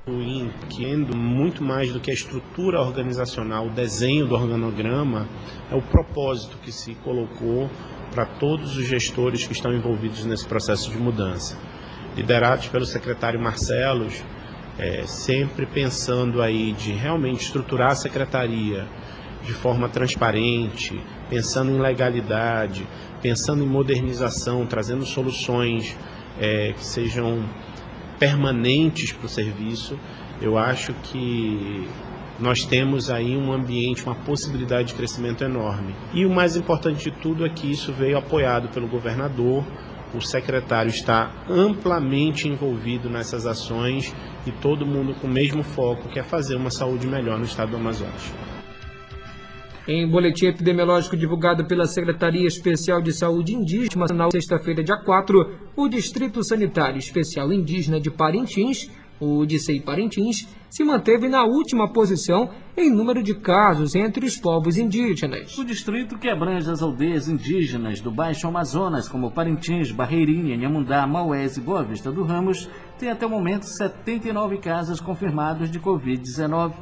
Entendo 0.07 1.15
muito 1.15 1.63
mais 1.63 1.91
do 1.91 1.99
que 1.99 2.09
a 2.09 2.13
estrutura 2.13 2.81
organizacional, 2.81 3.67
o 3.67 3.69
desenho 3.69 4.25
do 4.25 4.33
organograma, 4.33 5.27
é 5.69 5.75
o 5.75 5.81
propósito 5.81 6.57
que 6.63 6.71
se 6.71 6.95
colocou 6.95 7.69
para 8.11 8.25
todos 8.25 8.75
os 8.75 8.85
gestores 8.85 9.45
que 9.45 9.53
estão 9.53 9.71
envolvidos 9.71 10.25
nesse 10.25 10.47
processo 10.47 10.89
de 10.89 10.97
mudança. 10.97 11.57
Liderados 12.15 12.67
pelo 12.67 12.85
secretário 12.85 13.39
Marcelos, 13.39 14.23
é, 14.79 15.05
sempre 15.05 15.65
pensando 15.65 16.41
aí 16.41 16.71
de 16.71 16.91
realmente 16.91 17.41
estruturar 17.41 17.91
a 17.91 17.95
secretaria 17.95 18.87
de 19.43 19.53
forma 19.53 19.89
transparente, 19.89 20.99
pensando 21.29 21.71
em 21.71 21.79
legalidade, 21.79 22.87
pensando 23.21 23.63
em 23.63 23.67
modernização, 23.67 24.65
trazendo 24.65 25.05
soluções 25.05 25.95
é, 26.39 26.73
que 26.73 26.85
sejam 26.85 27.43
permanentes 28.17 29.11
para 29.13 29.25
o 29.25 29.29
serviço, 29.29 29.97
eu 30.41 30.57
acho 30.57 30.93
que 31.03 31.87
nós 32.39 32.63
temos 32.63 33.09
aí 33.09 33.35
um 33.35 33.51
ambiente, 33.51 34.03
uma 34.05 34.15
possibilidade 34.15 34.89
de 34.89 34.93
crescimento 34.93 35.43
enorme. 35.43 35.93
E 36.13 36.25
o 36.25 36.29
mais 36.29 36.55
importante 36.55 37.03
de 37.03 37.11
tudo 37.11 37.45
é 37.45 37.49
que 37.49 37.69
isso 37.69 37.91
veio 37.91 38.17
apoiado 38.17 38.69
pelo 38.69 38.87
governador, 38.87 39.65
o 40.13 40.21
secretário 40.21 40.89
está 40.89 41.31
amplamente 41.47 42.47
envolvido 42.47 43.09
nessas 43.09 43.45
ações 43.45 44.15
e 44.45 44.51
todo 44.51 44.85
mundo 44.85 45.13
com 45.13 45.27
o 45.27 45.29
mesmo 45.29 45.61
foco, 45.61 46.09
que 46.09 46.19
é 46.19 46.23
fazer 46.23 46.55
uma 46.55 46.71
saúde 46.71 47.05
melhor 47.05 47.37
no 47.37 47.45
estado 47.45 47.71
do 47.71 47.77
Amazonas. 47.77 48.33
Em 49.91 50.07
boletim 50.07 50.45
epidemiológico 50.45 51.17
divulgado 51.17 51.65
pela 51.65 51.87
Secretaria 51.87 52.45
Especial 52.45 53.01
de 53.01 53.11
Saúde 53.11 53.55
Indígena 53.55 54.05
na 54.13 54.29
sexta-feira, 54.29 54.83
dia 54.83 54.97
4, 55.03 55.71
o 55.75 55.89
Distrito 55.89 56.43
Sanitário 56.43 56.99
Especial 56.99 57.51
Indígena 57.51 57.99
de 57.99 58.11
Parintins, 58.11 58.87
o 59.19 59.43
DICEI 59.47 59.81
Parintins, 59.81 60.47
se 60.69 60.83
manteve 60.83 61.27
na 61.27 61.43
última 61.43 61.91
posição 61.91 62.51
em 62.77 62.93
número 62.93 63.23
de 63.23 63.33
casos 63.33 63.95
entre 63.95 64.27
os 64.27 64.37
povos 64.37 64.77
indígenas. 64.77 65.57
O 65.57 65.65
distrito 65.65 66.19
que 66.19 66.29
abrange 66.29 66.69
as 66.69 66.83
aldeias 66.83 67.27
indígenas 67.27 67.99
do 67.99 68.11
Baixo 68.11 68.47
Amazonas, 68.47 69.09
como 69.09 69.31
Parintins, 69.31 69.91
Barreirinha, 69.91 70.55
Nhamundá, 70.55 71.07
Maués 71.07 71.57
e 71.57 71.61
Boa 71.61 71.83
Vista 71.83 72.11
do 72.11 72.23
Ramos, 72.23 72.69
tem 72.99 73.09
até 73.09 73.25
o 73.25 73.29
momento 73.31 73.63
79 73.63 74.59
casos 74.59 75.01
confirmados 75.01 75.71
de 75.71 75.79
Covid-19 75.79 76.73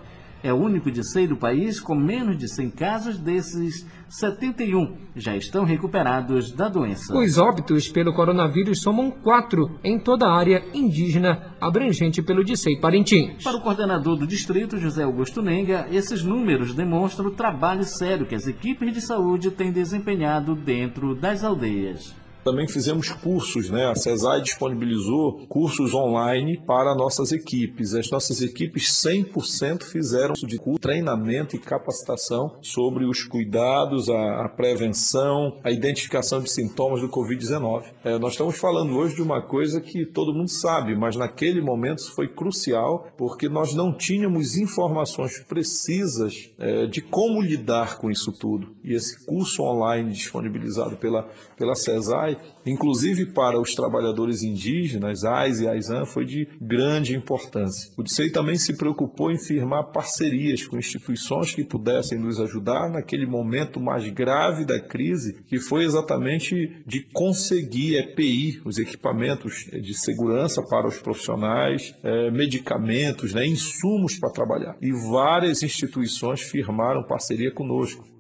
é 0.48 0.54
o 0.54 0.58
único 0.58 0.90
de 0.90 1.04
seio 1.04 1.30
do 1.30 1.36
país 1.36 1.80
com 1.80 1.94
menos 1.94 2.38
de 2.38 2.48
100 2.48 2.70
casos, 2.72 3.18
desses 3.18 3.86
71 4.08 4.96
já 5.16 5.36
estão 5.36 5.66
recuperados 5.66 6.54
da 6.54 6.70
doença. 6.70 7.14
Os 7.14 7.38
óbitos 7.38 7.90
pelo 7.90 8.14
coronavírus 8.14 8.82
somam 8.82 9.12
quatro 9.12 9.78
em 9.84 10.00
toda 10.00 10.26
a 10.26 10.34
área 10.34 10.64
indígena 10.74 11.56
abrangente 11.60 12.22
pelo 12.22 12.46
Dicei 12.46 12.80
Parintins. 12.80 13.44
Para 13.44 13.58
o 13.58 13.62
coordenador 13.62 14.16
do 14.16 14.26
distrito, 14.26 14.78
José 14.78 15.04
Augusto 15.04 15.42
Nenga, 15.42 15.88
esses 15.92 16.24
números 16.24 16.74
demonstram 16.74 17.28
o 17.28 17.36
trabalho 17.36 17.84
sério 17.84 18.26
que 18.26 18.36
as 18.36 18.48
equipes 18.48 18.94
de 18.94 19.02
saúde 19.02 19.52
têm 19.52 19.72
desempenhado 19.72 20.56
dentro 20.56 21.14
das 21.14 21.44
aldeias. 21.44 22.16
Também 22.48 22.66
fizemos 22.66 23.10
cursos, 23.10 23.70
né? 23.70 23.88
A 23.88 23.94
CESAI 23.94 24.42
disponibilizou 24.42 25.46
cursos 25.50 25.94
online 25.94 26.58
para 26.66 26.96
nossas 26.96 27.34
equipes. 27.34 27.94
As 27.94 28.10
nossas 28.10 28.42
equipes 28.42 28.90
100% 29.04 29.84
fizeram 29.84 30.34
de 30.34 30.58
treinamento 30.80 31.58
e 31.58 31.60
capacitação 31.60 32.56
sobre 32.62 33.04
os 33.04 33.26
cuidados, 33.26 34.08
a, 34.10 34.46
a 34.46 34.48
prevenção, 34.48 35.60
a 35.62 35.72
identificação 35.72 36.40
de 36.40 36.50
sintomas 36.50 37.02
do 37.02 37.10
Covid-19. 37.10 37.84
É, 38.06 38.18
nós 38.18 38.32
estamos 38.32 38.58
falando 38.58 38.96
hoje 38.96 39.16
de 39.16 39.22
uma 39.22 39.42
coisa 39.42 39.82
que 39.82 40.06
todo 40.06 40.34
mundo 40.34 40.50
sabe, 40.50 40.96
mas 40.96 41.18
naquele 41.18 41.60
momento 41.60 42.10
foi 42.14 42.30
crucial 42.30 43.10
porque 43.18 43.50
nós 43.50 43.74
não 43.74 43.92
tínhamos 43.92 44.56
informações 44.56 45.38
precisas 45.50 46.50
é, 46.58 46.86
de 46.86 47.02
como 47.02 47.42
lidar 47.42 47.98
com 47.98 48.10
isso 48.10 48.32
tudo. 48.32 48.74
E 48.86 48.94
esse 48.94 49.26
curso 49.26 49.64
online 49.64 50.14
disponibilizado 50.14 50.96
pela, 50.96 51.28
pela 51.58 51.76
CESAI 51.76 52.37
Inclusive 52.66 53.28
para 53.28 53.60
os 53.60 53.74
trabalhadores 53.74 54.44
indígenas, 54.44 55.24
AIS 55.24 55.62
e 55.62 55.68
AISAN, 55.68 56.06
foi 56.06 56.26
de 56.26 56.48
grande 56.62 57.16
importância. 57.16 57.92
O 57.98 58.04
DICEI 58.04 58.30
também 58.30 58.58
se 58.58 58.76
preocupou 58.76 59.32
em 59.32 59.40
firmar 59.40 59.92
parcerias 59.92 60.68
com 60.68 60.78
instituições 60.78 61.54
que 61.54 61.64
pudessem 61.64 62.20
nos 62.20 62.40
ajudar 62.40 62.90
naquele 62.90 63.26
momento 63.26 63.80
mais 63.80 64.08
grave 64.10 64.66
da 64.66 64.80
crise, 64.80 65.42
que 65.48 65.60
foi 65.60 65.86
exatamente 65.86 66.84
de 66.86 67.02
conseguir 67.14 67.96
EPI, 67.98 68.62
os 68.66 68.78
equipamentos 68.78 69.70
de 69.72 69.94
segurança 69.94 70.62
para 70.62 70.88
os 70.88 71.00
profissionais, 71.00 71.94
é, 72.04 72.30
medicamentos, 72.32 73.34
né, 73.34 73.46
insumos 73.46 74.20
para 74.20 74.32
trabalhar. 74.32 74.76
E 74.82 74.92
várias 74.92 75.64
instituições 75.64 76.42
firmaram 76.42 77.04
parceria 77.04 77.52
conosco. 77.52 78.17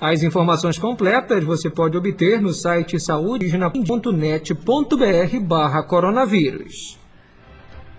As 0.00 0.22
informações 0.22 0.78
completas 0.78 1.44
você 1.44 1.68
pode 1.68 1.94
obter 1.94 2.40
no 2.40 2.54
site 2.54 2.98
saúdeindígena.net.br 2.98 5.40
barra 5.42 5.82
coronavírus. 5.82 6.98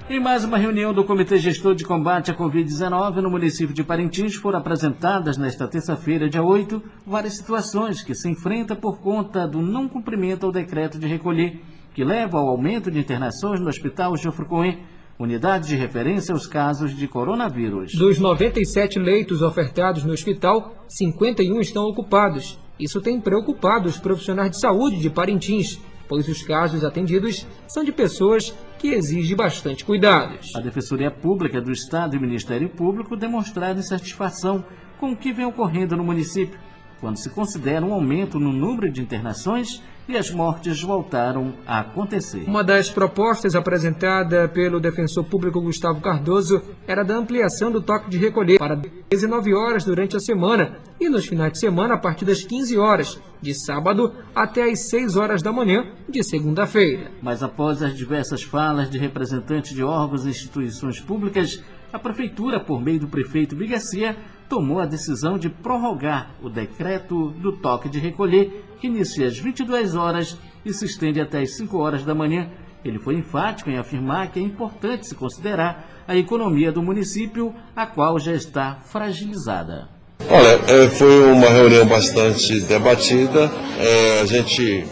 Em 0.09 0.19
mais 0.19 0.43
uma 0.43 0.57
reunião 0.57 0.95
do 0.95 1.03
Comitê 1.03 1.37
Gestor 1.37 1.75
de 1.75 1.85
Combate 1.85 2.31
à 2.31 2.35
Covid-19 2.35 3.17
no 3.17 3.29
município 3.29 3.75
de 3.75 3.83
Parintins 3.83 4.33
foram 4.33 4.57
apresentadas 4.57 5.37
nesta 5.37 5.67
terça-feira, 5.67 6.27
dia 6.27 6.41
8, 6.41 6.81
várias 7.05 7.37
situações 7.37 8.01
que 8.01 8.15
se 8.15 8.27
enfrenta 8.27 8.75
por 8.75 8.99
conta 8.99 9.47
do 9.47 9.61
não 9.61 9.87
cumprimento 9.87 10.47
ao 10.47 10.51
decreto 10.51 10.97
de 10.97 11.05
recolher, 11.05 11.61
que 11.93 12.03
leva 12.03 12.39
ao 12.39 12.47
aumento 12.47 12.89
de 12.89 12.97
internações 12.97 13.59
no 13.59 13.69
Hospital 13.69 14.13
Cohen, 14.49 14.79
unidade 15.23 15.67
de 15.67 15.75
referência 15.75 16.33
aos 16.33 16.47
casos 16.47 16.95
de 16.95 17.07
coronavírus. 17.07 17.93
Dos 17.93 18.17
97 18.19 18.97
leitos 18.97 19.41
ofertados 19.41 20.03
no 20.03 20.13
hospital, 20.13 20.85
51 20.87 21.59
estão 21.61 21.85
ocupados. 21.85 22.59
Isso 22.79 22.99
tem 22.99 23.19
preocupado 23.21 23.87
os 23.87 23.97
profissionais 23.97 24.51
de 24.51 24.59
saúde 24.59 24.97
de 24.97 25.09
Parintins, 25.09 25.79
pois 26.07 26.27
os 26.27 26.41
casos 26.41 26.83
atendidos 26.83 27.47
são 27.67 27.83
de 27.83 27.91
pessoas 27.91 28.53
que 28.79 28.89
exigem 28.89 29.35
bastante 29.35 29.85
cuidados. 29.85 30.51
A 30.55 30.59
Defensoria 30.59 31.11
Pública 31.11 31.61
do 31.61 31.71
Estado 31.71 32.15
e 32.15 32.17
o 32.17 32.21
Ministério 32.21 32.69
Público 32.69 33.15
demonstraram 33.15 33.79
insatisfação 33.79 34.65
com 34.99 35.11
o 35.11 35.15
que 35.15 35.31
vem 35.31 35.45
ocorrendo 35.45 35.95
no 35.95 36.03
município, 36.03 36.59
quando 36.99 37.17
se 37.17 37.29
considera 37.29 37.85
um 37.85 37.93
aumento 37.93 38.39
no 38.39 38.51
número 38.51 38.91
de 38.91 39.01
internações 39.01 39.81
e 40.11 40.17
as 40.17 40.29
mortes 40.29 40.81
voltaram 40.81 41.53
a 41.65 41.79
acontecer. 41.79 42.43
Uma 42.45 42.63
das 42.63 42.89
propostas 42.89 43.55
apresentada 43.55 44.47
pelo 44.49 44.79
defensor 44.79 45.23
público 45.23 45.61
Gustavo 45.61 46.01
Cardoso 46.01 46.61
era 46.85 47.03
da 47.03 47.15
ampliação 47.15 47.71
do 47.71 47.81
toque 47.81 48.09
de 48.09 48.17
recolher 48.17 48.59
para 48.59 48.75
19 49.09 49.53
horas 49.53 49.85
durante 49.85 50.17
a 50.17 50.19
semana 50.19 50.79
e 50.99 51.07
nos 51.07 51.25
finais 51.25 51.53
de 51.53 51.59
semana 51.59 51.93
a 51.93 51.97
partir 51.97 52.25
das 52.25 52.43
15 52.43 52.77
horas, 52.77 53.21
de 53.41 53.53
sábado 53.53 54.13
até 54.35 54.69
às 54.69 54.89
6 54.89 55.15
horas 55.15 55.41
da 55.41 55.53
manhã 55.53 55.85
de 56.09 56.21
segunda-feira. 56.23 57.09
Mas 57.21 57.41
após 57.41 57.81
as 57.81 57.95
diversas 57.95 58.43
falas 58.43 58.89
de 58.89 58.97
representantes 58.97 59.73
de 59.73 59.81
órgãos 59.81 60.25
e 60.25 60.29
instituições 60.29 60.99
públicas, 60.99 61.63
a 61.93 61.99
Prefeitura, 61.99 62.59
por 62.59 62.81
meio 62.81 62.99
do 62.99 63.07
prefeito 63.07 63.55
Bigacia, 63.55 64.17
tomou 64.51 64.81
a 64.81 64.85
decisão 64.85 65.37
de 65.37 65.49
prorrogar 65.49 66.31
o 66.43 66.49
decreto 66.49 67.29
do 67.29 67.53
toque 67.53 67.87
de 67.87 67.99
recolher, 67.99 68.65
que 68.81 68.87
inicia 68.87 69.27
às 69.27 69.37
22 69.37 69.95
horas 69.95 70.37
e 70.65 70.73
se 70.73 70.83
estende 70.83 71.21
até 71.21 71.39
às 71.39 71.55
5 71.55 71.77
horas 71.77 72.03
da 72.03 72.13
manhã. 72.13 72.49
Ele 72.83 72.99
foi 72.99 73.15
enfático 73.15 73.69
em 73.69 73.77
afirmar 73.77 74.29
que 74.29 74.41
é 74.41 74.43
importante 74.43 75.07
se 75.07 75.15
considerar 75.15 76.03
a 76.05 76.17
economia 76.17 76.69
do 76.69 76.83
município, 76.83 77.55
a 77.73 77.85
qual 77.85 78.19
já 78.19 78.33
está 78.33 78.79
fragilizada. 78.83 79.87
Olha, 80.29 80.89
foi 80.89 81.31
uma 81.31 81.47
reunião 81.47 81.85
bastante 81.85 82.59
debatida. 82.59 83.49
É, 83.79 84.19
a 84.21 84.25
gente 84.25 84.85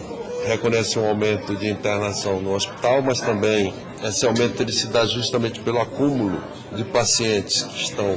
reconhece 0.46 0.98
um 0.98 1.06
aumento 1.06 1.54
de 1.54 1.68
internação 1.68 2.40
no 2.40 2.54
hospital, 2.54 3.02
mas 3.02 3.20
também 3.20 3.74
esse 4.02 4.24
aumento 4.24 4.62
ele 4.62 4.72
se 4.72 4.86
dá 4.86 5.04
justamente 5.04 5.60
pelo 5.60 5.78
acúmulo 5.78 6.40
de 6.74 6.82
pacientes 6.84 7.62
que 7.62 7.82
estão 7.82 8.16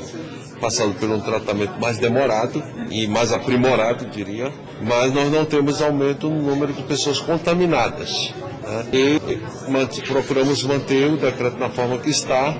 passando 0.63 0.97
por 0.97 1.09
um 1.09 1.19
tratamento 1.19 1.77
mais 1.77 1.97
demorado 1.97 2.63
e 2.89 3.05
mais 3.05 3.33
aprimorado, 3.33 4.05
diria, 4.05 4.49
mas 4.81 5.13
nós 5.13 5.29
não 5.29 5.43
temos 5.43 5.81
aumento 5.81 6.29
no 6.29 6.41
número 6.41 6.71
de 6.71 6.81
pessoas 6.83 7.19
contaminadas. 7.19 8.33
Né? 8.63 8.85
E 8.93 10.01
procuramos 10.07 10.63
manter 10.63 11.11
o 11.11 11.17
decreto 11.17 11.57
na 11.57 11.69
forma 11.69 11.97
que 11.97 12.09
está, 12.09 12.55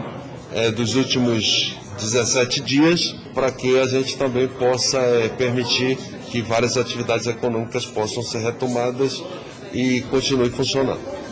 é, 0.54 0.70
dos 0.70 0.96
últimos 0.96 1.78
17 1.98 2.60
dias, 2.60 3.16
para 3.34 3.50
que 3.54 3.80
a 3.80 3.88
gente 3.88 4.18
também 4.18 4.50
possa 4.50 4.98
é, 4.98 5.30
permitir 5.30 5.98
que 6.30 6.42
várias 6.42 6.76
atividades 6.76 7.26
econômicas 7.26 7.86
possam 7.86 8.22
ser 8.22 8.40
retomadas 8.40 9.24
e 9.72 10.02
continue 10.12 10.50
funcionando. 10.50 11.23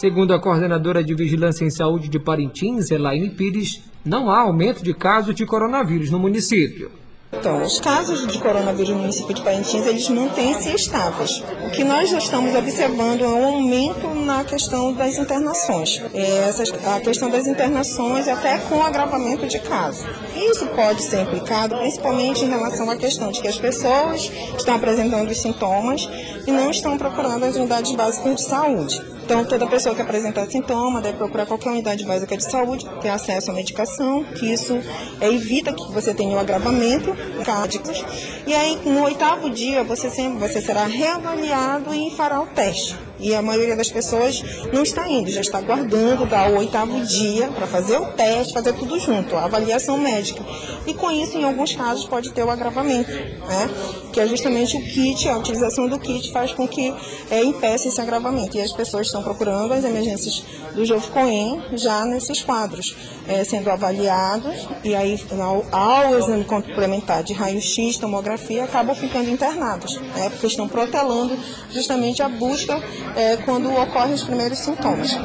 Segundo 0.00 0.32
a 0.32 0.40
coordenadora 0.40 1.04
de 1.04 1.14
Vigilância 1.14 1.62
em 1.62 1.68
Saúde 1.68 2.08
de 2.08 2.18
Parintins, 2.18 2.90
Elaine 2.90 3.28
Pires, 3.28 3.82
não 4.02 4.30
há 4.30 4.40
aumento 4.40 4.82
de 4.82 4.94
casos 4.94 5.34
de 5.34 5.44
coronavírus 5.44 6.10
no 6.10 6.18
município. 6.18 6.90
Então, 7.30 7.62
os 7.62 7.78
casos 7.78 8.26
de 8.26 8.38
coronavírus 8.38 8.94
no 8.94 9.00
município 9.00 9.34
de 9.34 9.42
Parintins, 9.42 9.86
eles 9.86 10.08
mantêm-se 10.08 10.74
estáveis. 10.74 11.44
O 11.66 11.70
que 11.70 11.84
nós 11.84 12.08
já 12.08 12.16
estamos 12.16 12.54
observando 12.54 13.20
é 13.20 13.28
um 13.28 13.44
aumento 13.44 14.08
na 14.24 14.42
questão 14.42 14.94
das 14.94 15.18
internações. 15.18 16.00
É, 16.14 16.50
a 16.96 17.00
questão 17.00 17.28
das 17.28 17.46
internações 17.46 18.26
até 18.26 18.56
com 18.56 18.82
agravamento 18.82 19.46
de 19.46 19.58
casos. 19.58 20.06
Isso 20.34 20.66
pode 20.68 21.02
ser 21.02 21.24
implicado 21.24 21.76
principalmente 21.76 22.42
em 22.42 22.48
relação 22.48 22.90
à 22.90 22.96
questão 22.96 23.30
de 23.30 23.42
que 23.42 23.48
as 23.48 23.58
pessoas 23.58 24.32
estão 24.56 24.76
apresentando 24.76 25.30
os 25.30 25.36
sintomas 25.36 26.08
e 26.46 26.50
não 26.50 26.70
estão 26.70 26.96
procurando 26.96 27.44
as 27.44 27.54
unidades 27.54 27.92
básicas 27.92 28.36
de 28.36 28.42
saúde. 28.42 29.19
Então, 29.30 29.44
toda 29.44 29.64
pessoa 29.68 29.94
que 29.94 30.02
apresentar 30.02 30.50
sintoma 30.50 31.00
deve 31.00 31.16
procurar 31.16 31.46
qualquer 31.46 31.70
unidade 31.70 32.04
básica 32.04 32.36
de 32.36 32.42
saúde, 32.42 32.84
ter 33.00 33.10
acesso 33.10 33.52
à 33.52 33.54
medicação, 33.54 34.24
que 34.24 34.52
isso 34.52 34.76
é, 35.20 35.32
evita 35.32 35.72
que 35.72 35.92
você 35.92 36.12
tenha 36.12 36.34
um 36.34 36.38
agravamento 36.40 37.14
cádicos. 37.44 38.04
E 38.44 38.52
aí, 38.52 38.80
no 38.84 39.04
oitavo 39.04 39.48
dia, 39.48 39.84
você, 39.84 40.10
sempre, 40.10 40.40
você 40.40 40.60
será 40.60 40.84
reavaliado 40.84 41.94
e 41.94 42.10
fará 42.16 42.40
o 42.40 42.46
teste. 42.46 42.98
E 43.20 43.34
a 43.34 43.42
maioria 43.42 43.76
das 43.76 43.90
pessoas 43.90 44.42
não 44.72 44.82
está 44.82 45.08
indo, 45.08 45.30
já 45.30 45.40
está 45.40 45.58
aguardando 45.58 46.26
dar 46.26 46.50
o 46.50 46.58
oitavo 46.58 47.04
dia 47.04 47.48
para 47.48 47.66
fazer 47.66 47.98
o 47.98 48.06
teste, 48.12 48.52
fazer 48.52 48.72
tudo 48.74 48.98
junto, 48.98 49.36
a 49.36 49.44
avaliação 49.44 49.98
médica. 49.98 50.44
E 50.86 50.94
com 50.94 51.10
isso, 51.10 51.36
em 51.36 51.44
alguns 51.44 51.74
casos, 51.74 52.04
pode 52.06 52.32
ter 52.32 52.42
o 52.42 52.50
agravamento, 52.50 53.10
né? 53.10 53.70
que 54.12 54.20
é 54.20 54.26
justamente 54.26 54.76
o 54.76 54.80
kit, 54.82 55.28
a 55.28 55.38
utilização 55.38 55.88
do 55.88 55.98
kit 55.98 56.32
faz 56.32 56.52
com 56.52 56.66
que 56.66 56.94
é, 57.30 57.42
impeça 57.42 57.88
esse 57.88 58.00
agravamento. 58.00 58.56
E 58.56 58.60
as 58.60 58.72
pessoas 58.72 59.06
estão 59.06 59.22
procurando 59.22 59.72
as 59.72 59.84
emergências 59.84 60.42
do 60.74 60.84
Jovcoen 60.84 61.62
já 61.74 62.04
nesses 62.04 62.42
quadros, 62.42 62.96
é, 63.28 63.44
sendo 63.44 63.70
avaliados, 63.70 64.68
e 64.82 64.94
aí 64.94 65.20
ao, 65.38 65.64
ao 65.70 66.18
exame 66.18 66.44
complementar 66.44 67.22
de 67.22 67.32
raio-x, 67.32 67.98
tomografia, 67.98 68.64
acabam 68.64 68.94
ficando 68.94 69.30
internados, 69.30 70.00
né? 70.00 70.30
porque 70.30 70.46
estão 70.46 70.68
protelando 70.68 71.36
justamente 71.70 72.22
a 72.22 72.28
busca 72.28 72.80
é, 73.16 73.36
quando 73.38 73.70
ocorrem 73.72 74.14
os 74.14 74.24
primeiros 74.24 74.58
sintomas. 74.58 75.16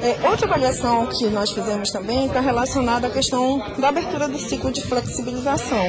É, 0.00 0.28
outra 0.28 0.46
avaliação 0.46 1.06
que 1.06 1.26
nós 1.26 1.50
fizemos 1.50 1.90
também 1.90 2.26
está 2.26 2.38
relacionada 2.38 3.08
à 3.08 3.10
questão 3.10 3.58
da 3.78 3.88
abertura 3.88 4.28
do 4.28 4.38
ciclo 4.38 4.70
de 4.70 4.80
flexibilização. 4.80 5.84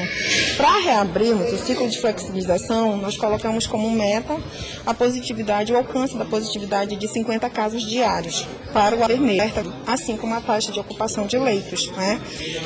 Para 0.57 0.79
reabrirmos 0.79 1.53
o 1.53 1.57
ciclo 1.57 1.87
de 1.87 1.99
flexibilização, 1.99 2.97
nós 2.97 3.15
colocamos 3.15 3.67
como 3.67 3.89
meta 3.91 4.35
a 4.83 4.95
positividade, 4.95 5.71
o 5.71 5.77
alcance 5.77 6.17
da 6.17 6.25
positividade 6.25 6.95
de 6.95 7.07
50 7.07 7.47
casos 7.51 7.83
diários 7.83 8.47
para 8.73 8.95
o 8.95 9.07
vermelho, 9.07 9.73
assim 9.85 10.17
como 10.17 10.33
a 10.33 10.41
taxa 10.41 10.71
de 10.71 10.79
ocupação 10.79 11.27
de 11.27 11.37
leitos. 11.37 11.91
Né? 11.91 12.19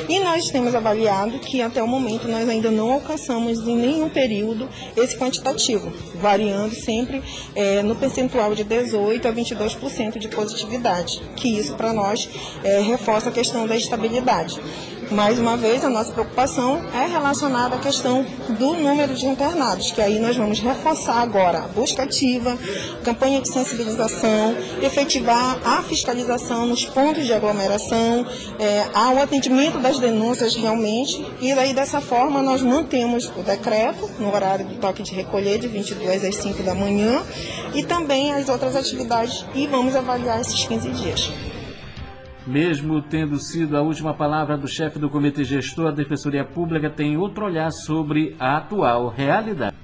E 0.08 0.20
nós 0.20 0.48
temos 0.48 0.74
avaliado 0.74 1.38
que 1.40 1.60
até 1.60 1.82
o 1.82 1.86
momento 1.86 2.26
nós 2.26 2.48
ainda 2.48 2.70
não 2.70 2.90
alcançamos 2.90 3.58
em 3.68 3.76
nenhum 3.76 4.08
período 4.08 4.66
esse 4.96 5.16
quantitativo, 5.18 5.92
variando 6.14 6.74
sempre 6.74 7.22
é, 7.54 7.82
no 7.82 7.94
percentual 7.94 8.54
de 8.54 8.64
18% 8.64 9.26
a 9.26 9.32
22% 9.32 10.18
de 10.18 10.28
positividade, 10.28 11.20
que 11.34 11.48
isso 11.48 11.74
para 11.74 11.92
nós 11.92 12.28
é, 12.62 12.80
reforça 12.80 13.28
a 13.28 13.32
questão 13.32 13.66
da 13.66 13.76
estabilidade. 13.76 14.60
Mais 15.10 15.38
uma 15.38 15.56
vez, 15.56 15.84
a 15.84 15.90
nossa 15.90 16.12
preocupação 16.12 16.82
é 16.94 17.06
relacionada 17.06 17.76
à 17.76 17.78
questão 17.78 18.24
do 18.58 18.74
número 18.74 19.14
de 19.14 19.26
internados, 19.26 19.90
que 19.90 20.00
aí 20.00 20.18
nós 20.18 20.36
vamos 20.36 20.60
reforçar 20.60 21.20
agora 21.20 21.58
a 21.58 21.68
busca 21.68 22.02
ativa, 22.02 22.56
campanha 23.04 23.40
de 23.40 23.48
sensibilização, 23.48 24.56
efetivar 24.82 25.58
a 25.64 25.82
fiscalização 25.82 26.66
nos 26.66 26.84
pontos 26.84 27.26
de 27.26 27.32
aglomeração, 27.32 28.26
é, 28.58 28.86
ao 28.94 29.18
atendimento 29.18 29.78
das 29.78 29.98
denúncias 29.98 30.56
realmente, 30.56 31.24
e 31.40 31.54
daí 31.54 31.74
dessa 31.74 32.00
forma 32.00 32.42
nós 32.42 32.62
mantemos 32.62 33.30
o 33.36 33.42
decreto 33.42 34.10
no 34.18 34.32
horário 34.34 34.64
do 34.66 34.76
toque 34.76 35.02
de 35.02 35.14
recolher 35.14 35.58
de 35.58 35.68
22 35.68 36.24
às 36.24 36.36
5 36.36 36.62
da 36.62 36.74
manhã 36.74 37.22
e 37.74 37.82
também 37.82 38.32
as 38.32 38.48
outras 38.48 38.74
atividades 38.74 39.44
e 39.54 39.66
vamos 39.66 39.94
avaliar 39.94 40.40
esses 40.40 40.64
15 40.64 40.90
dias. 40.90 41.53
Mesmo 42.46 43.00
tendo 43.00 43.38
sido 43.38 43.74
a 43.74 43.80
última 43.80 44.12
palavra 44.12 44.56
do 44.56 44.68
chefe 44.68 44.98
do 44.98 45.08
comitê 45.08 45.44
gestor, 45.44 45.86
a 45.86 45.90
Defensoria 45.90 46.44
Pública 46.44 46.90
tem 46.90 47.16
outro 47.16 47.46
olhar 47.46 47.70
sobre 47.70 48.36
a 48.38 48.58
atual 48.58 49.08
realidade. 49.08 49.74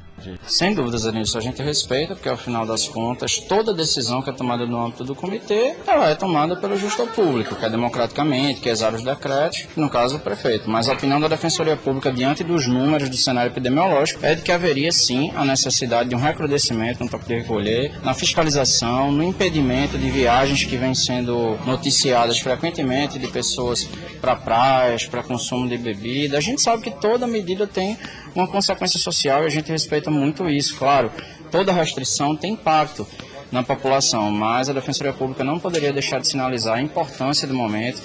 Sem 0.47 0.75
dúvidas, 0.75 1.05
nisso 1.13 1.39
a 1.39 1.41
gente 1.41 1.63
respeita, 1.63 2.15
porque 2.15 2.29
ao 2.29 2.37
final 2.37 2.67
das 2.67 2.89
contas, 2.89 3.39
toda 3.39 3.73
decisão 3.73 4.23
que 4.23 4.31
é 4.31 4.33
tomada 4.33 4.67
no 4.67 4.85
âmbito 4.85 5.05
do 5.05 5.15
comitê, 5.15 5.75
ela 5.87 6.09
é 6.09 6.15
tomada 6.15 6.57
pelo 6.57 6.77
gestor 6.77 7.07
público, 7.09 7.55
que 7.55 7.65
é 7.65 7.71
democraticamente, 7.71 8.61
que 8.61 8.69
exara 8.69 8.97
os 8.97 9.03
decretos, 9.03 9.67
no 9.77 9.89
caso 9.89 10.17
o 10.17 10.21
prefeito. 10.21 10.69
Mas 10.69 10.89
a 10.89 10.93
opinião 10.93 11.21
da 11.21 11.29
Defensoria 11.29 11.77
Pública, 11.77 12.13
diante 12.13 12.45
dos 12.45 12.67
números 12.67 13.09
do 13.09 13.17
cenário 13.17 13.51
epidemiológico, 13.51 14.25
é 14.25 14.35
de 14.35 14.43
que 14.43 14.53
haveria 14.53 14.93
sim 14.93 15.33
a 15.35 15.45
necessidade 15.45 16.09
de 16.09 16.15
um 16.15 16.19
recrudescimento 16.19 17.03
no 17.03 17.11
toque 17.11 17.27
de 17.27 17.35
recolher, 17.35 17.93
na 18.03 18.15
fiscalização, 18.15 19.11
no 19.13 19.23
impedimento 19.23 19.97
de 19.99 20.11
viagens 20.11 20.65
que 20.65 20.77
vêm 20.77 20.95
sendo 20.95 21.59
noticiadas 21.67 22.39
frequentemente 22.39 23.19
de 23.19 23.27
pessoas 23.29 23.89
para 24.21 24.37
praias, 24.37 25.07
para 25.07 25.23
consumo 25.23 25.69
de 25.69 25.79
bebida. 25.79 26.39
A 26.39 26.41
gente 26.41 26.61
sabe 26.61 26.83
que 26.83 26.91
toda 26.91 27.27
medida 27.27 27.67
tem 27.67 27.99
uma 28.35 28.47
consequência 28.47 28.99
social 28.99 29.43
e 29.43 29.47
a 29.47 29.51
gente 29.51 29.71
respeita 29.71 30.11
muito 30.11 30.49
isso, 30.49 30.77
claro. 30.77 31.11
Toda 31.51 31.73
restrição 31.73 32.37
tem 32.37 32.53
impacto 32.53 33.07
na 33.51 33.63
população, 33.63 34.31
mas 34.31 34.69
a 34.69 34.73
Defensoria 34.73 35.13
Pública 35.13 35.43
não 35.43 35.59
poderia 35.59 35.93
deixar 35.93 36.21
de 36.21 36.29
sinalizar 36.29 36.77
a 36.77 36.83
importância 36.83 37.47
do 37.49 37.55
momento 37.55 38.01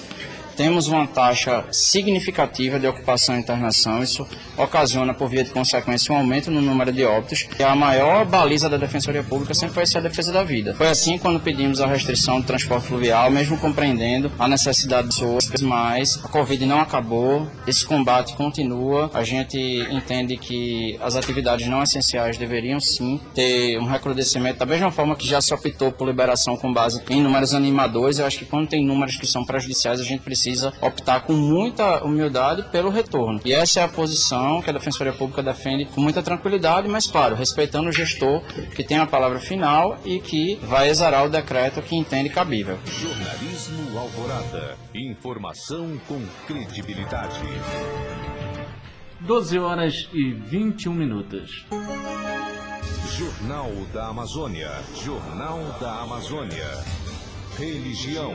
temos 0.56 0.88
uma 0.88 1.06
taxa 1.06 1.64
significativa 1.70 2.78
de 2.78 2.86
ocupação 2.86 3.36
e 3.36 3.40
internação. 3.40 4.02
Isso 4.02 4.26
ocasiona, 4.56 5.12
por 5.12 5.28
via 5.28 5.44
de 5.44 5.50
consequência, 5.50 6.14
um 6.14 6.18
aumento 6.18 6.50
no 6.50 6.60
número 6.60 6.92
de 6.92 7.04
óbitos. 7.04 7.46
E 7.58 7.62
a 7.62 7.74
maior 7.74 8.24
baliza 8.24 8.68
da 8.68 8.76
Defensoria 8.76 9.22
Pública 9.22 9.52
sempre 9.54 9.74
foi 9.74 9.86
ser 9.86 9.98
a 9.98 10.00
defesa 10.00 10.32
da 10.32 10.42
vida. 10.42 10.74
Foi 10.74 10.88
assim 10.88 11.18
quando 11.18 11.38
pedimos 11.40 11.80
a 11.80 11.86
restrição 11.86 12.40
do 12.40 12.46
transporte 12.46 12.86
fluvial, 12.86 13.30
mesmo 13.30 13.58
compreendendo 13.58 14.32
a 14.38 14.48
necessidade 14.48 15.08
de 15.08 15.14
pessoas, 15.14 15.60
mas 15.60 16.24
a 16.24 16.28
Covid 16.28 16.64
não 16.64 16.80
acabou, 16.80 17.46
esse 17.66 17.84
combate 17.84 18.34
continua. 18.34 19.10
A 19.12 19.22
gente 19.22 19.58
entende 19.90 20.36
que 20.36 20.98
as 21.02 21.16
atividades 21.16 21.66
não 21.66 21.82
essenciais 21.82 22.36
deveriam 22.36 22.80
sim 22.80 23.20
ter 23.34 23.78
um 23.78 23.84
recrudescimento, 23.84 24.58
da 24.58 24.66
mesma 24.66 24.90
forma 24.90 25.14
que 25.16 25.26
já 25.26 25.40
se 25.40 25.52
optou 25.52 25.92
por 25.92 26.06
liberação 26.06 26.56
com 26.56 26.72
base 26.72 27.02
em 27.10 27.22
números 27.22 27.54
animadores. 27.54 28.18
Eu 28.18 28.26
acho 28.26 28.38
que 28.38 28.44
quando 28.44 28.68
tem 28.68 28.84
números 28.84 29.16
que 29.16 29.26
são 29.26 29.44
prejudiciais, 29.44 30.00
a 30.00 30.04
gente 30.04 30.20
precisa 30.20 30.45
precisa 30.46 30.72
optar 30.80 31.22
com 31.22 31.32
muita 31.32 32.04
humildade 32.04 32.62
pelo 32.70 32.88
retorno. 32.88 33.40
E 33.44 33.52
essa 33.52 33.80
é 33.80 33.82
a 33.82 33.88
posição 33.88 34.62
que 34.62 34.70
a 34.70 34.72
Defensoria 34.72 35.12
Pública 35.12 35.42
defende 35.42 35.86
com 35.86 36.00
muita 36.00 36.22
tranquilidade, 36.22 36.88
mas 36.88 37.06
claro, 37.06 37.34
respeitando 37.34 37.88
o 37.88 37.92
gestor 37.92 38.42
que 38.74 38.84
tem 38.84 38.98
a 38.98 39.06
palavra 39.06 39.40
final 39.40 39.98
e 40.04 40.20
que 40.20 40.56
vai 40.62 40.88
exarar 40.88 41.26
o 41.26 41.28
decreto 41.28 41.82
que 41.82 41.96
entende 41.96 42.28
cabível. 42.28 42.78
Jornalismo 42.84 43.98
Alvorada. 43.98 44.76
Informação 44.94 45.98
com 46.06 46.24
credibilidade. 46.46 47.40
12 49.20 49.58
horas 49.58 50.08
e 50.12 50.32
21 50.32 50.92
minutos. 50.92 51.66
Jornal 53.16 53.72
da 53.92 54.08
Amazônia. 54.08 54.70
Jornal 55.02 55.58
da 55.80 56.02
Amazônia. 56.02 56.68
Religião. 57.58 58.34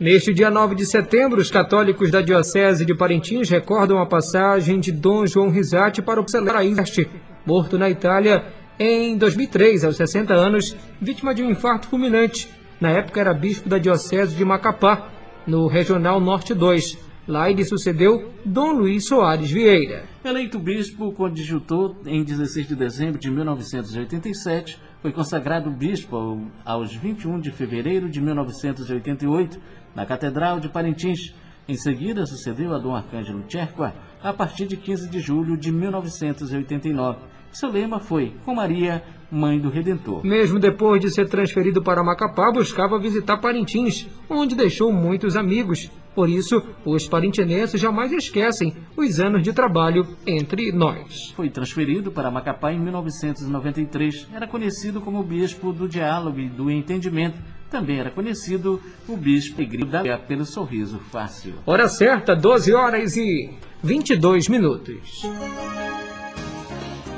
Neste 0.00 0.32
dia 0.32 0.48
9 0.48 0.76
de 0.76 0.86
setembro, 0.86 1.40
os 1.40 1.50
católicos 1.50 2.08
da 2.08 2.20
Diocese 2.20 2.84
de 2.84 2.94
Parintins 2.94 3.50
recordam 3.50 3.98
a 3.98 4.06
passagem 4.06 4.78
de 4.78 4.92
Dom 4.92 5.26
João 5.26 5.50
Risati 5.50 6.00
para 6.00 6.20
o 6.20 6.28
Celeste, 6.28 7.10
morto 7.44 7.76
na 7.76 7.90
Itália 7.90 8.44
em 8.78 9.18
2003, 9.18 9.84
aos 9.84 9.96
60 9.96 10.32
anos, 10.32 10.76
vítima 11.02 11.34
de 11.34 11.42
um 11.42 11.50
infarto 11.50 11.88
fulminante. 11.88 12.48
Na 12.80 12.90
época 12.90 13.20
era 13.20 13.34
bispo 13.34 13.68
da 13.68 13.76
Diocese 13.76 14.36
de 14.36 14.44
Macapá, 14.44 15.10
no 15.44 15.66
Regional 15.66 16.20
Norte 16.20 16.54
2. 16.54 16.96
Lá 17.26 17.50
ele 17.50 17.64
sucedeu 17.64 18.30
Dom 18.44 18.70
Luiz 18.70 19.04
Soares 19.04 19.50
Vieira. 19.50 20.04
Eleito 20.24 20.60
bispo, 20.60 21.10
coadjutor 21.10 21.96
em 22.06 22.22
16 22.22 22.68
de 22.68 22.76
dezembro 22.76 23.18
de 23.18 23.30
1987, 23.30 24.80
foi 25.02 25.12
consagrado 25.12 25.70
bispo 25.70 26.40
aos 26.64 26.94
21 26.94 27.40
de 27.40 27.50
fevereiro 27.50 28.08
de 28.08 28.20
1988 28.20 29.60
na 29.98 30.06
Catedral 30.06 30.60
de 30.60 30.68
Parintins. 30.68 31.34
Em 31.66 31.74
seguida, 31.74 32.24
sucedeu 32.24 32.72
a 32.72 32.78
Dom 32.78 32.94
Arcângelo 32.94 33.42
Tcherqua 33.48 33.92
a 34.22 34.32
partir 34.32 34.64
de 34.64 34.76
15 34.76 35.10
de 35.10 35.18
julho 35.18 35.56
de 35.56 35.72
1989. 35.72 37.18
Seu 37.50 37.68
lema 37.68 37.98
foi 37.98 38.32
Com 38.44 38.54
Maria, 38.54 39.02
Mãe 39.28 39.58
do 39.58 39.68
Redentor. 39.68 40.24
Mesmo 40.24 40.60
depois 40.60 41.00
de 41.00 41.10
ser 41.10 41.28
transferido 41.28 41.82
para 41.82 42.04
Macapá, 42.04 42.52
buscava 42.52 42.96
visitar 43.00 43.38
Parintins, 43.38 44.08
onde 44.30 44.54
deixou 44.54 44.92
muitos 44.92 45.34
amigos. 45.34 45.90
Por 46.18 46.28
isso, 46.28 46.60
os 46.84 47.06
parintinenses 47.06 47.80
jamais 47.80 48.10
esquecem 48.10 48.74
os 48.96 49.20
anos 49.20 49.40
de 49.40 49.52
trabalho 49.52 50.04
entre 50.26 50.72
nós. 50.72 51.30
Foi 51.36 51.48
transferido 51.48 52.10
para 52.10 52.28
Macapá 52.28 52.72
em 52.72 52.80
1993. 52.80 54.26
Era 54.34 54.48
conhecido 54.48 55.00
como 55.00 55.22
bispo 55.22 55.72
do 55.72 55.88
diálogo 55.88 56.40
e 56.40 56.48
do 56.48 56.72
entendimento. 56.72 57.38
Também 57.70 58.00
era 58.00 58.10
conhecido 58.10 58.82
o 59.06 59.16
bispo 59.16 59.62
Igreja 59.62 60.18
pelo 60.18 60.44
sorriso 60.44 60.98
fácil. 60.98 61.54
Hora 61.64 61.86
certa, 61.86 62.34
12 62.34 62.74
horas 62.74 63.16
e 63.16 63.56
22 63.84 64.48
minutos. 64.48 65.22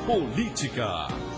Política. 0.05 1.30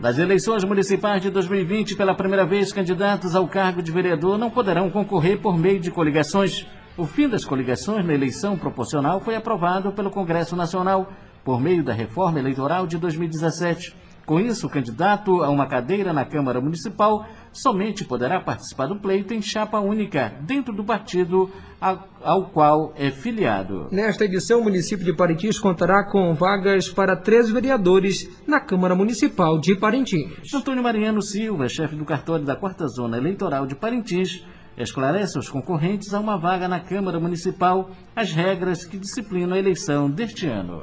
Nas 0.00 0.16
eleições 0.16 0.62
municipais 0.62 1.20
de 1.20 1.28
2020, 1.28 1.96
pela 1.96 2.14
primeira 2.14 2.46
vez, 2.46 2.72
candidatos 2.72 3.34
ao 3.34 3.48
cargo 3.48 3.82
de 3.82 3.90
vereador 3.90 4.38
não 4.38 4.48
poderão 4.48 4.88
concorrer 4.88 5.40
por 5.40 5.58
meio 5.58 5.80
de 5.80 5.90
coligações. 5.90 6.64
O 6.96 7.04
fim 7.04 7.28
das 7.28 7.44
coligações 7.44 8.06
na 8.06 8.14
eleição 8.14 8.56
proporcional 8.56 9.18
foi 9.18 9.34
aprovado 9.34 9.90
pelo 9.90 10.08
Congresso 10.08 10.54
Nacional 10.54 11.12
por 11.44 11.60
meio 11.60 11.82
da 11.82 11.92
reforma 11.92 12.38
eleitoral 12.38 12.86
de 12.86 12.96
2017. 12.96 13.92
Com 14.24 14.38
isso, 14.38 14.68
o 14.68 14.70
candidato 14.70 15.42
a 15.42 15.50
uma 15.50 15.66
cadeira 15.66 16.12
na 16.12 16.24
Câmara 16.24 16.60
Municipal 16.60 17.26
somente 17.60 18.04
poderá 18.04 18.40
participar 18.40 18.86
do 18.86 18.96
pleito 18.96 19.34
em 19.34 19.42
chapa 19.42 19.78
única, 19.78 20.34
dentro 20.42 20.74
do 20.74 20.84
partido 20.84 21.50
ao 21.80 22.46
qual 22.46 22.92
é 22.96 23.10
filiado. 23.10 23.88
Nesta 23.92 24.24
edição, 24.24 24.60
o 24.60 24.64
município 24.64 25.04
de 25.04 25.12
Parintins 25.12 25.58
contará 25.58 26.04
com 26.04 26.34
vagas 26.34 26.88
para 26.88 27.16
três 27.16 27.48
vereadores 27.50 28.28
na 28.46 28.60
Câmara 28.60 28.94
Municipal 28.94 29.58
de 29.60 29.76
Parintins. 29.76 30.52
Antônio 30.52 30.82
Mariano 30.82 31.22
Silva, 31.22 31.68
chefe 31.68 31.94
do 31.94 32.04
cartório 32.04 32.44
da 32.44 32.56
Quarta 32.56 32.86
Zona 32.88 33.16
Eleitoral 33.16 33.66
de 33.66 33.76
Parintins, 33.76 34.44
esclarece 34.76 35.36
aos 35.36 35.48
concorrentes 35.48 36.14
a 36.14 36.20
uma 36.20 36.36
vaga 36.36 36.68
na 36.68 36.80
Câmara 36.80 37.18
Municipal 37.20 37.90
as 38.14 38.32
regras 38.32 38.84
que 38.84 38.96
disciplinam 38.96 39.54
a 39.54 39.58
eleição 39.58 40.10
deste 40.10 40.46
ano. 40.46 40.82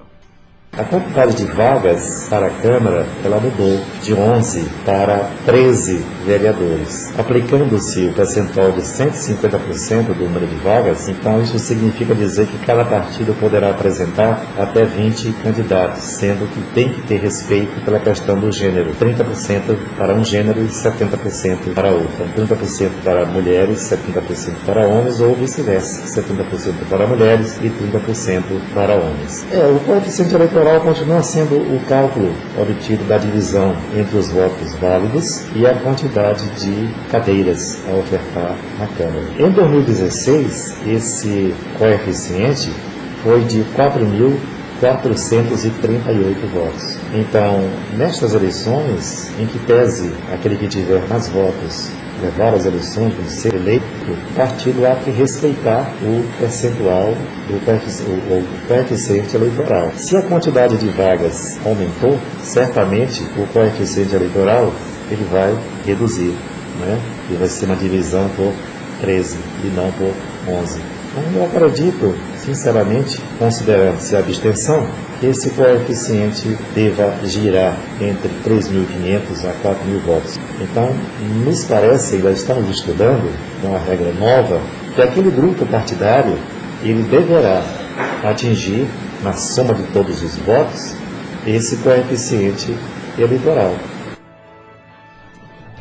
A 0.78 0.84
quantidade 0.84 1.36
de 1.36 1.46
vagas 1.46 2.28
para 2.30 2.48
a 2.48 2.50
Câmara 2.50 3.08
ela 3.24 3.40
mudou 3.40 3.80
de 4.04 4.14
11 4.14 4.68
para 4.86 5.30
13 5.46 6.04
vereadores, 6.26 7.18
aplicando-se 7.18 8.08
o 8.08 8.14
percentual 8.14 8.74
de 8.74 8.82
150% 8.82 10.08
do 10.08 10.26
número 10.26 10.46
de 10.46 10.56
vagas. 10.56 11.08
Então 11.08 11.42
isso 11.42 11.58
significa 11.60 12.14
dizer 12.14 12.48
que 12.48 12.58
cada 12.66 12.84
partido 12.84 13.34
poderá 13.40 13.70
apresentar 13.70 14.46
até 14.58 14.84
20 14.84 15.32
candidatos, 15.42 16.04
sendo 16.04 16.46
que 16.52 16.62
tem 16.74 16.90
que 16.90 17.02
ter 17.04 17.22
respeito 17.22 17.80
pela 17.86 18.00
questão 18.00 18.38
do 18.38 18.52
gênero, 18.52 18.92
30% 19.00 19.78
para 19.98 20.14
um 20.14 20.26
gênero 20.26 20.60
e 20.60 20.68
70% 20.68 21.74
para 21.74 21.90
outro, 21.90 22.26
30% 22.36 22.90
para 23.02 23.26
mulheres, 23.26 23.80
70% 23.80 24.56
para 24.66 24.86
homens 24.88 25.22
ou 25.22 25.34
vice-versa, 25.36 26.22
70% 26.22 26.90
para 26.90 27.08
mulheres 27.08 27.58
e 27.62 27.70
30% 27.70 28.44
para 28.74 28.96
homens. 28.96 29.46
É, 29.54 29.66
o 29.68 29.80
coeficiente 29.80 30.36
eleitoral 30.36 30.65
eleitoral 30.66 30.82
continua 30.82 31.22
sendo 31.22 31.58
o 31.58 31.80
cálculo 31.88 32.34
obtido 32.60 33.04
da 33.06 33.20
divisão 33.20 33.76
entre 33.96 34.18
os 34.18 34.32
votos 34.32 34.74
válidos 34.76 35.46
e 35.56 35.66
a 35.66 35.74
quantidade 35.76 36.44
de 36.60 36.94
cadeiras 37.10 37.80
a 37.88 37.94
ofertar 37.96 38.58
na 38.80 38.88
Câmara. 38.88 39.26
Em 39.38 39.52
2016, 39.52 40.78
esse 40.88 41.54
coeficiente 41.78 42.74
foi 43.24 43.44
de 43.44 43.64
4.438 43.76 46.48
votos. 46.52 46.98
Então, 47.14 47.70
nestas 47.96 48.34
eleições, 48.34 49.30
em 49.40 49.46
que 49.46 49.60
pese 49.60 50.12
aquele 50.34 50.58
que 50.58 50.68
tiver 50.68 51.08
mais 51.08 51.30
votos 51.30 51.92
levar 52.22 52.54
as 52.54 52.66
eleições, 52.66 53.14
ser 53.28 53.56
eleito, 53.56 53.86
o 54.10 54.36
partido 54.36 54.86
há 54.86 54.96
que 54.96 55.12
respeitar 55.12 55.94
o 56.02 56.24
percentual 56.40 57.14
do 57.48 58.68
coeficiente 58.68 59.36
eleitoral. 59.36 59.92
Se 59.96 60.16
a 60.16 60.22
quantidade 60.22 60.78
de 60.78 60.88
vagas 60.90 61.58
aumentou, 61.66 62.18
certamente 62.42 63.24
o 63.38 63.46
coeficiente 63.48 64.16
eleitoral 64.16 64.74
ele 65.12 65.28
vai 65.32 65.56
reduzir, 65.86 66.34
né? 66.80 67.00
e 67.30 67.34
vai 67.36 67.48
ser 67.48 67.66
uma 67.66 67.76
divisão 67.76 68.30
por 68.36 68.54
13 69.02 69.38
e 69.64 69.68
não 69.68 69.92
por 69.92 70.14
11. 70.48 70.95
Eu 71.16 71.46
acredito, 71.46 72.14
sinceramente, 72.36 73.22
considerando-se 73.40 74.16
a 74.16 74.20
abstenção, 74.20 74.86
que 75.20 75.28
esse 75.28 75.50
coeficiente 75.52 76.58
deva 76.74 77.14
girar 77.24 77.78
entre 78.02 78.30
3.500 78.44 79.46
a 79.46 79.54
4.000 79.66 80.06
votos. 80.06 80.40
Então, 80.60 80.94
nos 81.46 81.64
parece, 81.64 82.16
ainda 82.16 82.32
estamos 82.32 82.70
estudando 82.70 83.32
uma 83.64 83.80
regra 83.80 84.12
nova, 84.12 84.60
que 84.94 85.02
aquele 85.02 85.32
grupo 85.32 85.66
partidário 85.66 86.38
ele 86.84 87.04
deverá 87.04 87.64
atingir, 88.22 88.86
na 89.24 89.32
soma 89.32 89.74
de 89.74 89.84
todos 89.94 90.22
os 90.22 90.36
votos, 90.40 90.96
esse 91.48 91.78
coeficiente 91.78 92.76
eleitoral. 93.18 93.74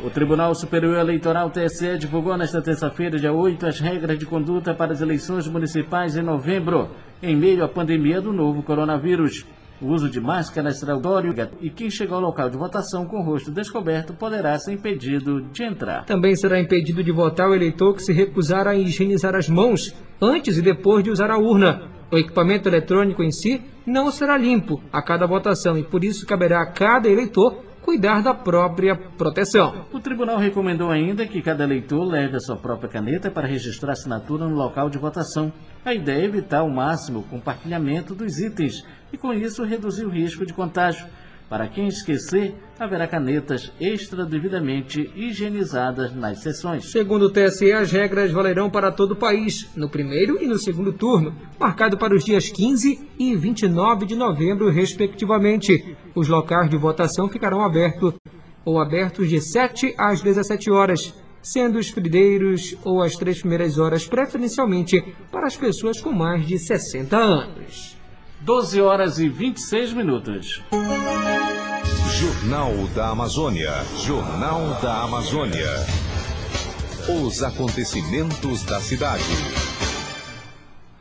O 0.05 0.09
Tribunal 0.11 0.53
Superior 0.53 0.99
Eleitoral 0.99 1.49
TSE 1.49 1.97
divulgou 1.97 2.37
nesta 2.37 2.61
terça-feira, 2.61 3.17
dia 3.17 3.33
8, 3.33 3.65
as 3.65 3.79
regras 3.79 4.19
de 4.19 4.25
conduta 4.27 4.71
para 4.71 4.91
as 4.93 5.01
eleições 5.01 5.47
municipais 5.47 6.15
em 6.15 6.21
novembro, 6.21 6.91
em 7.23 7.35
meio 7.35 7.63
à 7.63 7.67
pandemia 7.67 8.21
do 8.21 8.31
novo 8.31 8.61
coronavírus. 8.61 9.47
O 9.81 9.87
uso 9.87 10.07
de 10.07 10.21
máscara 10.21 10.69
será 10.69 10.95
obrigatório 10.95 11.57
e 11.59 11.71
quem 11.71 11.89
chegar 11.89 12.17
ao 12.17 12.21
local 12.21 12.51
de 12.51 12.55
votação 12.55 13.07
com 13.07 13.17
o 13.17 13.23
rosto 13.23 13.49
descoberto 13.49 14.13
poderá 14.13 14.55
ser 14.59 14.73
impedido 14.73 15.41
de 15.41 15.63
entrar. 15.63 16.05
Também 16.05 16.35
será 16.35 16.59
impedido 16.59 17.03
de 17.03 17.11
votar 17.11 17.49
o 17.49 17.55
eleitor 17.55 17.95
que 17.95 18.03
se 18.03 18.13
recusar 18.13 18.67
a 18.67 18.75
higienizar 18.75 19.33
as 19.33 19.49
mãos 19.49 19.91
antes 20.21 20.59
e 20.59 20.61
depois 20.61 21.03
de 21.03 21.09
usar 21.09 21.31
a 21.31 21.39
urna. 21.39 21.89
O 22.11 22.17
equipamento 22.17 22.69
eletrônico 22.69 23.23
em 23.23 23.31
si 23.31 23.59
não 23.87 24.11
será 24.11 24.37
limpo 24.37 24.79
a 24.93 25.01
cada 25.01 25.25
votação 25.25 25.75
e 25.75 25.83
por 25.83 26.03
isso 26.03 26.27
caberá 26.27 26.61
a 26.61 26.71
cada 26.71 27.09
eleitor 27.09 27.65
cuidar 27.85 28.23
da 28.23 28.33
própria 28.33 28.95
proteção. 28.95 29.85
O 29.93 29.99
tribunal 29.99 30.39
recomendou 30.39 30.89
ainda 30.89 31.27
que 31.27 31.39
cada 31.39 31.63
eleitor 31.63 32.03
leve 32.03 32.35
a 32.35 32.39
sua 32.39 32.57
própria 32.57 32.89
caneta 32.89 33.29
para 33.29 33.47
registrar 33.47 33.91
assinatura 33.91 34.47
no 34.47 34.55
local 34.55 34.89
de 34.89 34.97
votação. 34.97 35.53
A 35.85 35.93
ideia 35.93 36.23
é 36.23 36.25
evitar 36.25 36.61
ao 36.61 36.69
máximo 36.69 37.19
o 37.19 37.23
compartilhamento 37.23 38.15
dos 38.15 38.39
itens 38.39 38.83
e, 39.13 39.17
com 39.19 39.31
isso, 39.31 39.63
reduzir 39.63 40.03
o 40.03 40.09
risco 40.09 40.47
de 40.47 40.51
contágio. 40.51 41.05
Para 41.49 41.67
quem 41.67 41.87
esquecer, 41.87 42.55
haverá 42.79 43.07
canetas 43.07 43.71
extra 43.79 44.25
devidamente 44.25 45.11
higienizadas 45.15 46.13
nas 46.15 46.41
sessões. 46.41 46.91
Segundo 46.91 47.25
o 47.25 47.29
TSE, 47.29 47.71
as 47.71 47.91
regras 47.91 48.31
valerão 48.31 48.69
para 48.69 48.91
todo 48.91 49.11
o 49.11 49.15
país, 49.15 49.69
no 49.75 49.87
primeiro 49.87 50.41
e 50.41 50.47
no 50.47 50.57
segundo 50.57 50.91
turno, 50.91 51.35
marcado 51.59 51.97
para 51.97 52.15
os 52.15 52.25
dias 52.25 52.49
15 52.49 53.09
e 53.19 53.35
29 53.35 54.07
de 54.07 54.15
novembro, 54.15 54.71
respectivamente. 54.71 55.95
Os 56.15 56.27
locais 56.27 56.69
de 56.69 56.77
votação 56.77 57.29
ficarão 57.29 57.63
abertos 57.63 58.15
ou 58.65 58.79
abertos 58.79 59.29
de 59.29 59.39
7 59.39 59.93
às 59.97 60.21
17 60.21 60.71
horas, 60.71 61.13
sendo 61.43 61.77
os 61.77 61.91
primeiros 61.91 62.75
ou 62.83 63.03
as 63.03 63.15
três 63.15 63.39
primeiras 63.39 63.77
horas 63.77 64.07
preferencialmente 64.07 64.99
para 65.31 65.45
as 65.45 65.55
pessoas 65.55 66.01
com 66.01 66.11
mais 66.11 66.47
de 66.47 66.57
60 66.57 67.15
anos. 67.15 67.95
12 68.41 68.81
horas 68.81 69.19
e 69.19 69.29
26 69.29 69.93
minutos. 69.93 70.63
Jornal 72.17 72.71
da 72.95 73.09
Amazônia. 73.09 73.73
Jornal 73.97 74.79
da 74.81 75.03
Amazônia. 75.03 75.67
Os 77.09 77.43
acontecimentos 77.43 78.63
da 78.63 78.79
cidade. 78.79 79.21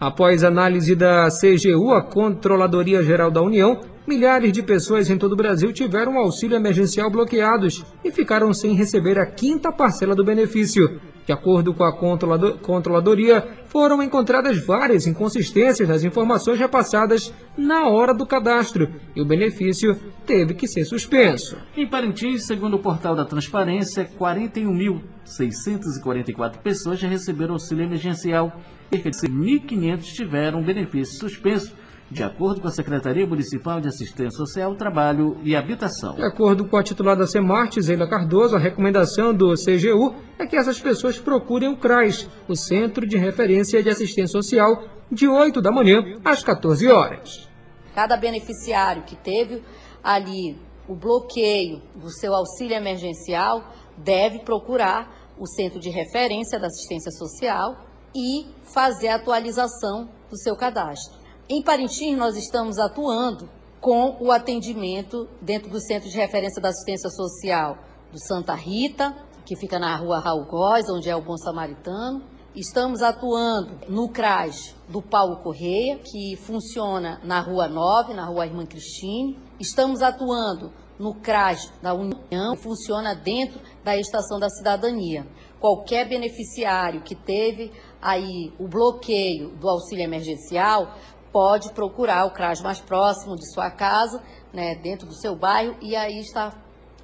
Após 0.00 0.42
análise 0.42 0.96
da 0.96 1.28
CGU, 1.28 1.92
a 1.92 2.02
Controladoria 2.02 3.00
Geral 3.04 3.30
da 3.30 3.40
União, 3.40 3.78
milhares 4.04 4.52
de 4.52 4.60
pessoas 4.60 5.08
em 5.08 5.16
todo 5.16 5.34
o 5.34 5.36
Brasil 5.36 5.72
tiveram 5.72 6.18
auxílio 6.18 6.56
emergencial 6.56 7.08
bloqueados 7.08 7.84
e 8.04 8.10
ficaram 8.10 8.52
sem 8.52 8.74
receber 8.74 9.16
a 9.16 9.24
quinta 9.24 9.70
parcela 9.70 10.16
do 10.16 10.24
benefício. 10.24 11.00
De 11.26 11.32
acordo 11.32 11.72
com 11.72 11.84
a 11.84 11.96
controladoria, 11.96 13.48
foram 13.66 14.02
encontradas 14.02 14.62
várias 14.64 15.06
inconsistências 15.06 15.88
nas 15.88 16.04
informações 16.04 16.58
repassadas 16.58 17.32
na 17.56 17.88
hora 17.88 18.12
do 18.12 18.26
cadastro 18.26 18.90
e 19.16 19.22
o 19.22 19.24
benefício 19.24 19.98
teve 20.26 20.52
que 20.52 20.68
ser 20.68 20.84
suspenso. 20.84 21.56
Em 21.76 21.88
Parintins, 21.88 22.46
segundo 22.46 22.74
o 22.74 22.78
portal 22.78 23.16
da 23.16 23.24
Transparência, 23.24 24.06
41.644 24.18 26.58
pessoas 26.58 26.98
já 26.98 27.08
receberam 27.08 27.54
auxílio 27.54 27.84
emergencial. 27.84 28.60
Cerca 28.92 29.10
de 29.10 29.26
1.500 29.26 30.02
tiveram 30.02 30.62
benefício 30.62 31.18
suspenso 31.18 31.74
de 32.10 32.22
acordo 32.22 32.60
com 32.60 32.68
a 32.68 32.70
Secretaria 32.70 33.26
Municipal 33.26 33.80
de 33.80 33.88
Assistência 33.88 34.30
Social, 34.30 34.76
Trabalho 34.76 35.38
e 35.42 35.56
Habitação. 35.56 36.14
De 36.14 36.24
acordo 36.24 36.66
com 36.66 36.76
a 36.76 36.82
titular 36.82 37.16
da 37.16 37.26
Semarte, 37.26 37.80
Zeila 37.80 38.08
Cardoso, 38.08 38.56
a 38.56 38.58
recomendação 38.58 39.34
do 39.34 39.54
CGU 39.54 40.14
é 40.38 40.46
que 40.46 40.56
essas 40.56 40.80
pessoas 40.80 41.18
procurem 41.18 41.72
o 41.72 41.76
CRAS, 41.76 42.28
o 42.48 42.54
Centro 42.54 43.06
de 43.06 43.16
Referência 43.16 43.82
de 43.82 43.88
Assistência 43.88 44.40
Social, 44.40 44.84
de 45.10 45.26
8 45.26 45.60
da 45.60 45.70
manhã 45.70 46.18
às 46.24 46.42
14 46.42 46.88
horas. 46.88 47.48
Cada 47.94 48.16
beneficiário 48.16 49.04
que 49.04 49.16
teve 49.16 49.62
ali 50.02 50.56
o 50.86 50.94
bloqueio 50.94 51.80
do 51.94 52.10
seu 52.10 52.34
auxílio 52.34 52.76
emergencial 52.76 53.64
deve 53.96 54.40
procurar 54.40 55.32
o 55.38 55.46
Centro 55.46 55.80
de 55.80 55.90
Referência 55.90 56.58
da 56.60 56.66
Assistência 56.66 57.10
Social 57.12 57.76
e 58.14 58.46
fazer 58.72 59.08
a 59.08 59.16
atualização 59.16 60.08
do 60.30 60.36
seu 60.38 60.54
cadastro. 60.54 61.23
Em 61.46 61.62
Parintins, 61.62 62.16
nós 62.16 62.38
estamos 62.38 62.78
atuando 62.78 63.50
com 63.78 64.16
o 64.18 64.32
atendimento 64.32 65.28
dentro 65.42 65.68
do 65.68 65.78
Centro 65.78 66.08
de 66.08 66.16
Referência 66.16 66.60
da 66.60 66.70
Assistência 66.70 67.10
Social 67.10 67.76
do 68.10 68.18
Santa 68.18 68.54
Rita, 68.54 69.14
que 69.44 69.54
fica 69.54 69.78
na 69.78 69.94
rua 69.94 70.20
Raul 70.20 70.46
Góes, 70.46 70.88
onde 70.88 71.10
é 71.10 71.14
o 71.14 71.20
Bom 71.20 71.36
Samaritano. 71.36 72.22
Estamos 72.56 73.02
atuando 73.02 73.78
no 73.90 74.08
CRAS 74.08 74.74
do 74.88 75.02
Paulo 75.02 75.42
Correia, 75.42 75.98
que 75.98 76.34
funciona 76.36 77.20
na 77.22 77.40
Rua 77.40 77.68
9, 77.68 78.14
na 78.14 78.24
Rua 78.24 78.46
Irmã 78.46 78.64
Cristine. 78.64 79.38
Estamos 79.60 80.00
atuando 80.00 80.72
no 80.98 81.14
CRAS 81.14 81.70
da 81.82 81.92
União, 81.92 82.56
que 82.56 82.62
funciona 82.62 83.14
dentro 83.14 83.60
da 83.84 83.94
Estação 83.96 84.38
da 84.38 84.48
Cidadania. 84.48 85.26
Qualquer 85.60 86.08
beneficiário 86.08 87.02
que 87.02 87.14
teve 87.14 87.72
aí 88.00 88.52
o 88.58 88.68
bloqueio 88.68 89.50
do 89.56 89.68
auxílio 89.68 90.04
emergencial 90.04 90.94
pode 91.34 91.72
procurar 91.72 92.26
o 92.26 92.30
CRAS 92.30 92.60
mais 92.62 92.78
próximo 92.78 93.34
de 93.34 93.52
sua 93.52 93.68
casa, 93.68 94.22
né, 94.52 94.76
dentro 94.76 95.04
do 95.04 95.14
seu 95.14 95.34
bairro, 95.34 95.74
e 95.82 95.96
aí 95.96 96.20
está 96.20 96.52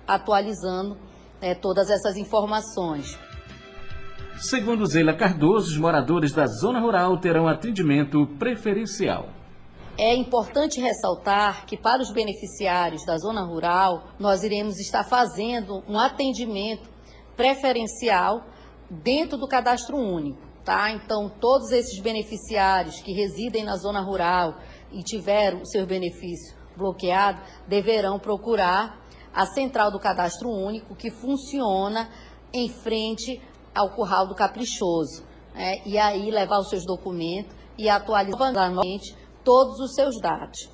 atualizando 0.07 0.97
né, 1.43 1.53
todas 1.57 1.91
essas 1.91 2.17
informações. 2.17 3.19
Segundo 4.37 4.87
Zeila 4.87 5.15
Cardoso, 5.15 5.73
os 5.73 5.77
moradores 5.77 6.33
da 6.33 6.47
zona 6.47 6.79
rural 6.79 7.19
terão 7.19 7.49
atendimento 7.49 8.25
preferencial. 8.39 9.31
É 9.99 10.15
importante 10.15 10.81
ressaltar 10.81 11.67
que 11.67 11.77
para 11.77 12.01
os 12.01 12.13
beneficiários 12.13 13.05
da 13.05 13.19
zona 13.19 13.45
rural, 13.45 14.13
nós 14.17 14.45
iremos 14.45 14.79
estar 14.79 15.03
fazendo 15.03 15.83
um 15.89 15.99
atendimento 15.99 16.89
preferencial 17.37 18.45
dentro 18.89 19.37
do 19.37 19.49
cadastro 19.49 19.97
único. 19.97 20.50
Tá? 20.65 20.91
Então, 20.93 21.29
todos 21.41 21.73
esses 21.73 21.99
beneficiários 22.01 23.01
que 23.01 23.13
residem 23.13 23.65
na 23.65 23.77
zona 23.77 24.01
rural 24.01 24.59
e 24.93 25.03
tiveram 25.03 25.63
o 25.63 25.67
seu 25.67 25.87
benefício 25.87 26.55
bloqueado 26.77 27.41
deverão 27.67 28.19
procurar 28.19 29.01
a 29.33 29.47
central 29.47 29.91
do 29.91 29.99
cadastro 29.99 30.51
único 30.51 30.95
que 30.95 31.11
funciona 31.11 32.11
em 32.53 32.69
frente 32.69 33.41
ao 33.75 33.91
curral 33.91 34.27
do 34.27 34.35
Caprichoso. 34.35 35.25
Né? 35.55 35.77
E 35.87 35.97
aí 35.97 36.31
levar 36.31 36.59
os 36.59 36.69
seus 36.69 36.85
documentos 36.85 37.55
e 37.79 37.89
atualizar 37.89 38.53
novamente 38.53 39.17
todos 39.43 39.79
os 39.81 39.95
seus 39.95 40.21
dados. 40.21 40.69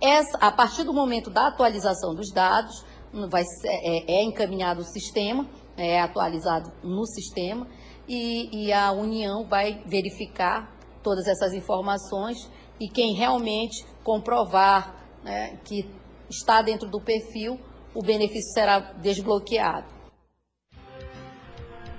Essa, 0.00 0.38
a 0.38 0.50
partir 0.50 0.84
do 0.84 0.92
momento 0.92 1.30
da 1.30 1.48
atualização 1.48 2.14
dos 2.14 2.30
dados, 2.32 2.84
vai 3.28 3.42
é, 3.64 4.20
é 4.20 4.24
encaminhado 4.24 4.80
o 4.80 4.84
sistema, 4.84 5.46
é 5.76 6.00
atualizado 6.00 6.72
no 6.82 7.04
sistema 7.06 7.66
e, 8.08 8.66
e 8.66 8.72
a 8.72 8.92
União 8.92 9.44
vai 9.44 9.82
verificar 9.86 10.74
todas 11.02 11.26
essas 11.26 11.52
informações 11.52 12.50
e 12.80 12.88
quem 12.88 13.14
realmente 13.14 13.84
comprovar 14.02 14.94
né, 15.24 15.58
que 15.64 15.88
está 16.28 16.62
dentro 16.62 16.88
do 16.88 17.00
perfil, 17.00 17.58
o 17.94 18.02
benefício 18.02 18.52
será 18.52 18.80
desbloqueado. 19.00 19.96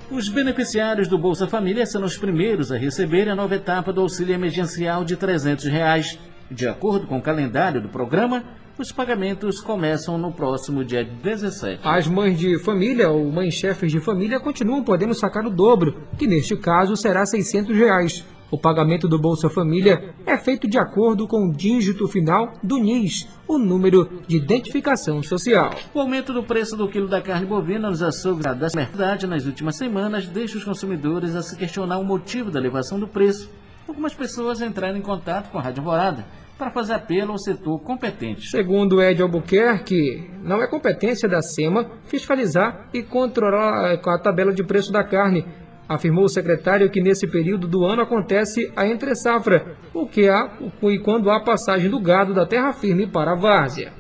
Os 0.09 0.29
beneficiários 0.29 1.07
do 1.09 1.17
Bolsa 1.17 1.47
Família 1.47 1.85
são 1.85 2.03
os 2.03 2.17
primeiros 2.17 2.71
a 2.71 2.77
receber 2.77 3.27
a 3.27 3.35
nova 3.35 3.55
etapa 3.55 3.91
do 3.91 4.01
auxílio 4.01 4.33
emergencial 4.33 5.03
de 5.03 5.17
300 5.17 5.65
reais. 5.65 6.17
De 6.49 6.65
acordo 6.65 7.07
com 7.07 7.17
o 7.17 7.21
calendário 7.21 7.81
do 7.81 7.89
programa, 7.89 8.45
os 8.77 8.91
pagamentos 8.91 9.59
começam 9.59 10.17
no 10.19 10.31
próximo 10.31 10.85
dia 10.85 11.03
17. 11.03 11.81
As 11.83 12.07
mães 12.07 12.37
de 12.37 12.59
família 12.59 13.09
ou 13.09 13.31
mães 13.31 13.55
chefes 13.55 13.91
de 13.91 13.99
família 13.99 14.39
continuam 14.39 14.83
podendo 14.83 15.15
sacar 15.15 15.45
o 15.45 15.49
dobro, 15.49 16.03
que 16.17 16.27
neste 16.27 16.55
caso 16.55 16.95
será 16.95 17.25
600 17.25 17.75
reais. 17.75 18.23
O 18.51 18.57
pagamento 18.57 19.07
do 19.09 19.19
Bolsa 19.19 19.49
Família 19.49 20.13
é 20.25 20.37
feito 20.37 20.69
de 20.69 20.77
acordo 20.77 21.27
com 21.27 21.47
o 21.47 21.51
dígito 21.51 22.07
final 22.07 22.53
do 22.63 22.77
NIS, 22.77 23.27
o 23.47 23.57
número 23.57 24.21
de 24.25 24.37
identificação 24.37 25.21
social. 25.21 25.71
O 25.93 25.99
aumento 25.99 26.31
do 26.31 26.43
preço 26.43 26.77
do 26.77 26.87
quilo 26.87 27.09
da 27.09 27.21
carne 27.21 27.45
bovina 27.45 27.89
nos 27.89 28.01
açougues 28.01 28.43
da 28.43 28.53
verdade 28.53 29.27
nas 29.27 29.45
últimas 29.45 29.75
semanas 29.75 30.27
deixa 30.27 30.57
os 30.57 30.63
consumidores 30.63 31.35
a 31.35 31.41
se 31.41 31.57
questionar 31.57 31.97
o 31.97 32.05
motivo 32.05 32.51
da 32.51 32.59
elevação 32.59 32.99
do 32.99 33.07
preço. 33.07 33.49
Algumas 33.85 34.13
pessoas 34.13 34.61
entraram 34.61 34.97
em 34.97 35.01
contato 35.01 35.49
com 35.51 35.57
a 35.57 35.61
Rádio 35.61 35.83
Morada 35.83 36.25
para 36.57 36.71
fazer 36.71 36.93
apelo 36.93 37.31
ao 37.31 37.37
setor 37.37 37.79
competente. 37.79 38.49
Segundo 38.49 39.01
Ed 39.01 39.21
Albuquerque, 39.21 40.29
não 40.41 40.61
é 40.61 40.67
competência 40.67 41.29
da 41.29 41.41
SEMA 41.41 41.89
fiscalizar 42.05 42.89
e 42.93 43.03
controlar 43.03 43.93
a 43.93 44.19
tabela 44.19 44.51
de 44.51 44.63
preço 44.63 44.91
da 44.91 45.03
carne. 45.03 45.45
Afirmou 45.87 46.25
o 46.25 46.29
secretário 46.29 46.89
que 46.89 46.99
nesse 46.99 47.27
período 47.27 47.67
do 47.67 47.85
ano 47.85 48.01
acontece 48.01 48.71
a 48.75 48.85
entre-safra, 48.87 49.77
o 49.93 50.05
que 50.05 50.27
há 50.27 50.51
e 50.83 50.99
quando 50.99 51.29
há 51.29 51.39
passagem 51.39 51.89
do 51.89 51.99
gado 51.99 52.33
da 52.33 52.45
terra 52.45 52.73
firme 52.73 53.07
para 53.07 53.31
a 53.31 53.35
várzea. 53.35 53.93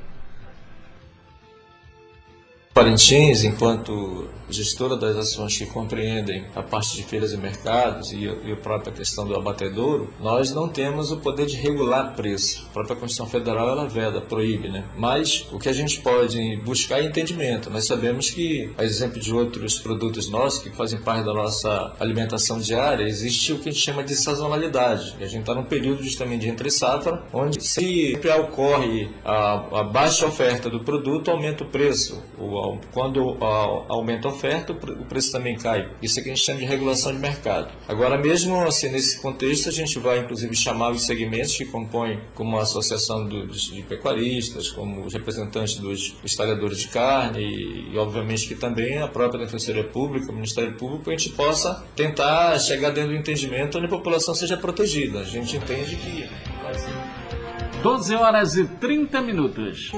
Parintins, 2.73 3.43
enquanto 3.43 4.29
gestora 4.49 4.95
das 4.95 5.15
ações 5.15 5.57
que 5.57 5.65
compreendem 5.65 6.45
a 6.55 6.61
parte 6.61 6.95
de 6.95 7.03
feiras 7.03 7.33
e 7.33 7.37
mercados 7.37 8.11
e, 8.11 8.25
e 8.25 8.51
a 8.51 8.55
própria 8.55 8.91
questão 8.91 9.25
do 9.25 9.35
abatedouro, 9.35 10.13
nós 10.19 10.53
não 10.53 10.67
temos 10.67 11.11
o 11.11 11.17
poder 11.17 11.45
de 11.45 11.55
regular 11.55 12.15
preço. 12.15 12.65
A 12.69 12.73
própria 12.73 12.95
Constituição 12.95 13.27
Federal 13.27 13.69
ela 13.69 13.87
veda, 13.87 14.21
proíbe, 14.21 14.69
né? 14.69 14.85
Mas 14.95 15.45
o 15.51 15.59
que 15.59 15.69
a 15.69 15.73
gente 15.73 16.01
pode 16.01 16.57
buscar 16.57 16.99
é 16.99 17.03
entendimento. 17.03 17.69
Nós 17.69 17.85
sabemos 17.85 18.29
que, 18.29 18.71
a 18.77 18.83
exemplo 18.83 19.19
de 19.19 19.33
outros 19.33 19.79
produtos 19.79 20.29
nossos 20.29 20.63
que 20.63 20.69
fazem 20.69 20.99
parte 20.99 21.25
da 21.25 21.33
nossa 21.33 21.95
alimentação 21.99 22.59
diária, 22.59 23.03
existe 23.03 23.53
o 23.53 23.59
que 23.59 23.69
a 23.69 23.71
gente 23.71 23.83
chama 23.83 24.03
de 24.03 24.15
sazonalidade. 24.15 25.15
E 25.19 25.23
a 25.23 25.27
gente 25.27 25.41
está 25.41 25.53
num 25.53 25.63
período 25.63 26.03
justamente 26.03 26.41
de 26.41 26.49
entre 26.49 26.69
safra, 26.69 27.23
onde 27.33 27.61
sempre 27.63 28.29
ocorre 28.31 29.09
a, 29.23 29.79
a 29.79 29.83
baixa 29.83 30.25
oferta 30.25 30.69
do 30.69 30.83
produto, 30.83 31.31
aumenta 31.31 31.63
o 31.63 31.67
preço. 31.67 32.21
O, 32.37 32.77
quando 32.93 33.37
a, 33.41 33.93
aumenta 33.93 34.27
a 34.27 34.31
oferta, 34.37 34.71
o 34.71 35.05
preço 35.05 35.31
também 35.31 35.57
cai. 35.57 35.89
Isso 36.01 36.19
é 36.19 36.23
que 36.23 36.29
a 36.29 36.35
gente 36.35 36.45
chama 36.45 36.59
de 36.59 36.65
regulação 36.65 37.11
de 37.11 37.17
mercado. 37.17 37.71
Agora, 37.87 38.17
mesmo 38.17 38.61
assim, 38.61 38.89
nesse 38.89 39.19
contexto, 39.19 39.67
a 39.67 39.71
gente 39.71 39.97
vai, 39.99 40.19
inclusive, 40.19 40.55
chamar 40.55 40.91
os 40.91 41.05
segmentos 41.05 41.55
que 41.55 41.65
compõem, 41.65 42.19
como 42.35 42.57
a 42.57 42.61
Associação 42.61 43.27
dos, 43.27 43.63
de 43.63 43.81
Pecuaristas, 43.81 44.69
como 44.69 45.05
os 45.05 45.13
representantes 45.13 45.75
dos 45.75 46.15
estalhadores 46.23 46.79
de 46.79 46.87
carne 46.89 47.39
e, 47.41 47.93
e, 47.93 47.97
obviamente, 47.97 48.47
que 48.47 48.55
também 48.55 48.99
a 48.99 49.07
própria 49.07 49.43
Defensoria 49.43 49.83
Pública, 49.83 50.31
o 50.31 50.35
Ministério 50.35 50.73
Público, 50.73 51.03
para 51.03 51.13
a 51.13 51.17
gente 51.17 51.31
possa 51.31 51.83
tentar 51.95 52.57
chegar 52.59 52.91
dentro 52.91 53.11
do 53.11 53.15
entendimento 53.15 53.77
onde 53.77 53.87
a 53.87 53.89
população 53.89 54.35
seja 54.35 54.55
protegida. 54.55 55.19
A 55.19 55.25
gente 55.25 55.57
entende 55.57 55.95
que... 55.95 56.29
12 57.81 58.15
horas 58.15 58.55
e 58.55 58.65
30 58.65 59.21
minutos. 59.21 59.91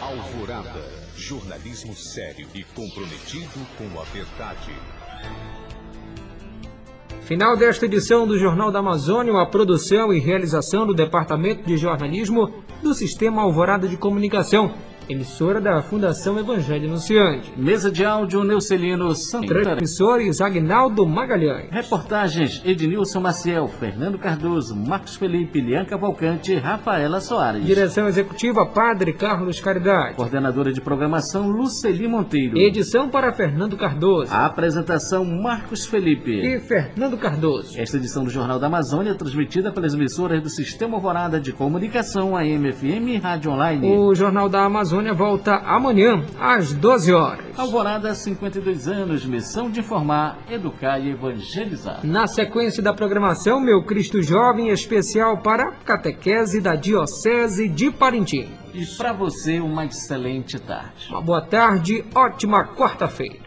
Alvorada. 0.00 1.03
Jornalismo 1.24 1.96
sério 1.96 2.46
e 2.54 2.62
comprometido 2.62 3.66
com 3.78 3.98
a 3.98 4.04
verdade. 4.04 4.70
Final 7.22 7.56
desta 7.56 7.86
edição 7.86 8.26
do 8.26 8.38
Jornal 8.38 8.70
da 8.70 8.80
Amazônia, 8.80 9.32
a 9.40 9.46
produção 9.46 10.12
e 10.12 10.20
realização 10.20 10.86
do 10.86 10.92
Departamento 10.92 11.62
de 11.66 11.78
Jornalismo 11.78 12.62
do 12.82 12.92
Sistema 12.92 13.40
Alvorada 13.40 13.88
de 13.88 13.96
Comunicação 13.96 14.74
emissora 15.08 15.60
da 15.60 15.82
Fundação 15.82 16.38
Evangelho 16.38 16.88
Anunciante. 16.88 17.52
Mesa 17.56 17.90
de 17.90 18.04
áudio 18.04 18.42
Neucelino 18.44 19.14
Santana. 19.14 19.62
Transmissores 19.62 20.40
Agnaldo 20.40 21.06
Magalhães. 21.06 21.68
Reportagens 21.70 22.62
Ednilson 22.64 23.20
Maciel, 23.20 23.68
Fernando 23.68 24.18
Cardoso, 24.18 24.74
Marcos 24.74 25.16
Felipe, 25.16 25.60
Lianca 25.60 25.96
Volcante 25.96 26.52
e 26.52 26.58
Rafaela 26.58 27.20
Soares. 27.20 27.64
Direção 27.64 28.08
Executiva 28.08 28.64
Padre 28.64 29.12
Carlos 29.12 29.60
Caridade. 29.60 30.16
Coordenadora 30.16 30.72
de 30.72 30.80
Programação 30.80 31.48
Luceli 31.48 32.08
Monteiro. 32.08 32.56
Edição 32.56 33.08
para 33.08 33.32
Fernando 33.32 33.76
Cardoso. 33.76 34.32
A 34.32 34.46
apresentação 34.46 35.24
Marcos 35.24 35.86
Felipe. 35.86 36.32
E 36.32 36.60
Fernando 36.60 37.18
Cardoso. 37.18 37.78
Esta 37.78 37.96
edição 37.96 38.24
do 38.24 38.30
Jornal 38.30 38.58
da 38.58 38.66
Amazônia 38.66 39.10
é 39.10 39.14
transmitida 39.14 39.70
pelas 39.70 39.94
emissoras 39.94 40.42
do 40.42 40.48
Sistema 40.48 40.96
Alvorada 40.96 41.40
de 41.40 41.52
Comunicação, 41.52 42.36
AM/FM 42.36 43.08
e 43.08 43.18
Rádio 43.18 43.50
Online. 43.50 43.96
O 43.96 44.14
Jornal 44.14 44.48
da 44.48 44.64
Amazônia 44.64 44.93
Amazônia 44.94 45.12
volta 45.12 45.56
amanhã, 45.56 46.24
às 46.38 46.72
12 46.72 47.12
horas. 47.12 47.58
Alvorada, 47.58 48.14
52 48.14 48.86
anos, 48.86 49.26
missão 49.26 49.68
de 49.68 49.80
informar, 49.80 50.38
educar 50.48 51.00
e 51.00 51.10
evangelizar. 51.10 51.98
Na 52.04 52.28
sequência 52.28 52.80
da 52.80 52.94
programação, 52.94 53.60
Meu 53.60 53.82
Cristo 53.82 54.22
Jovem 54.22 54.68
especial 54.68 55.38
para 55.38 55.72
catequese 55.84 56.60
da 56.60 56.76
Diocese 56.76 57.68
de 57.68 57.90
Parintins. 57.90 58.48
E 58.72 58.86
para 58.96 59.12
você, 59.12 59.58
uma 59.58 59.84
excelente 59.84 60.60
tarde. 60.60 61.08
Uma 61.10 61.20
boa 61.20 61.42
tarde, 61.42 62.04
ótima 62.14 62.64
quarta-feira. 62.64 63.43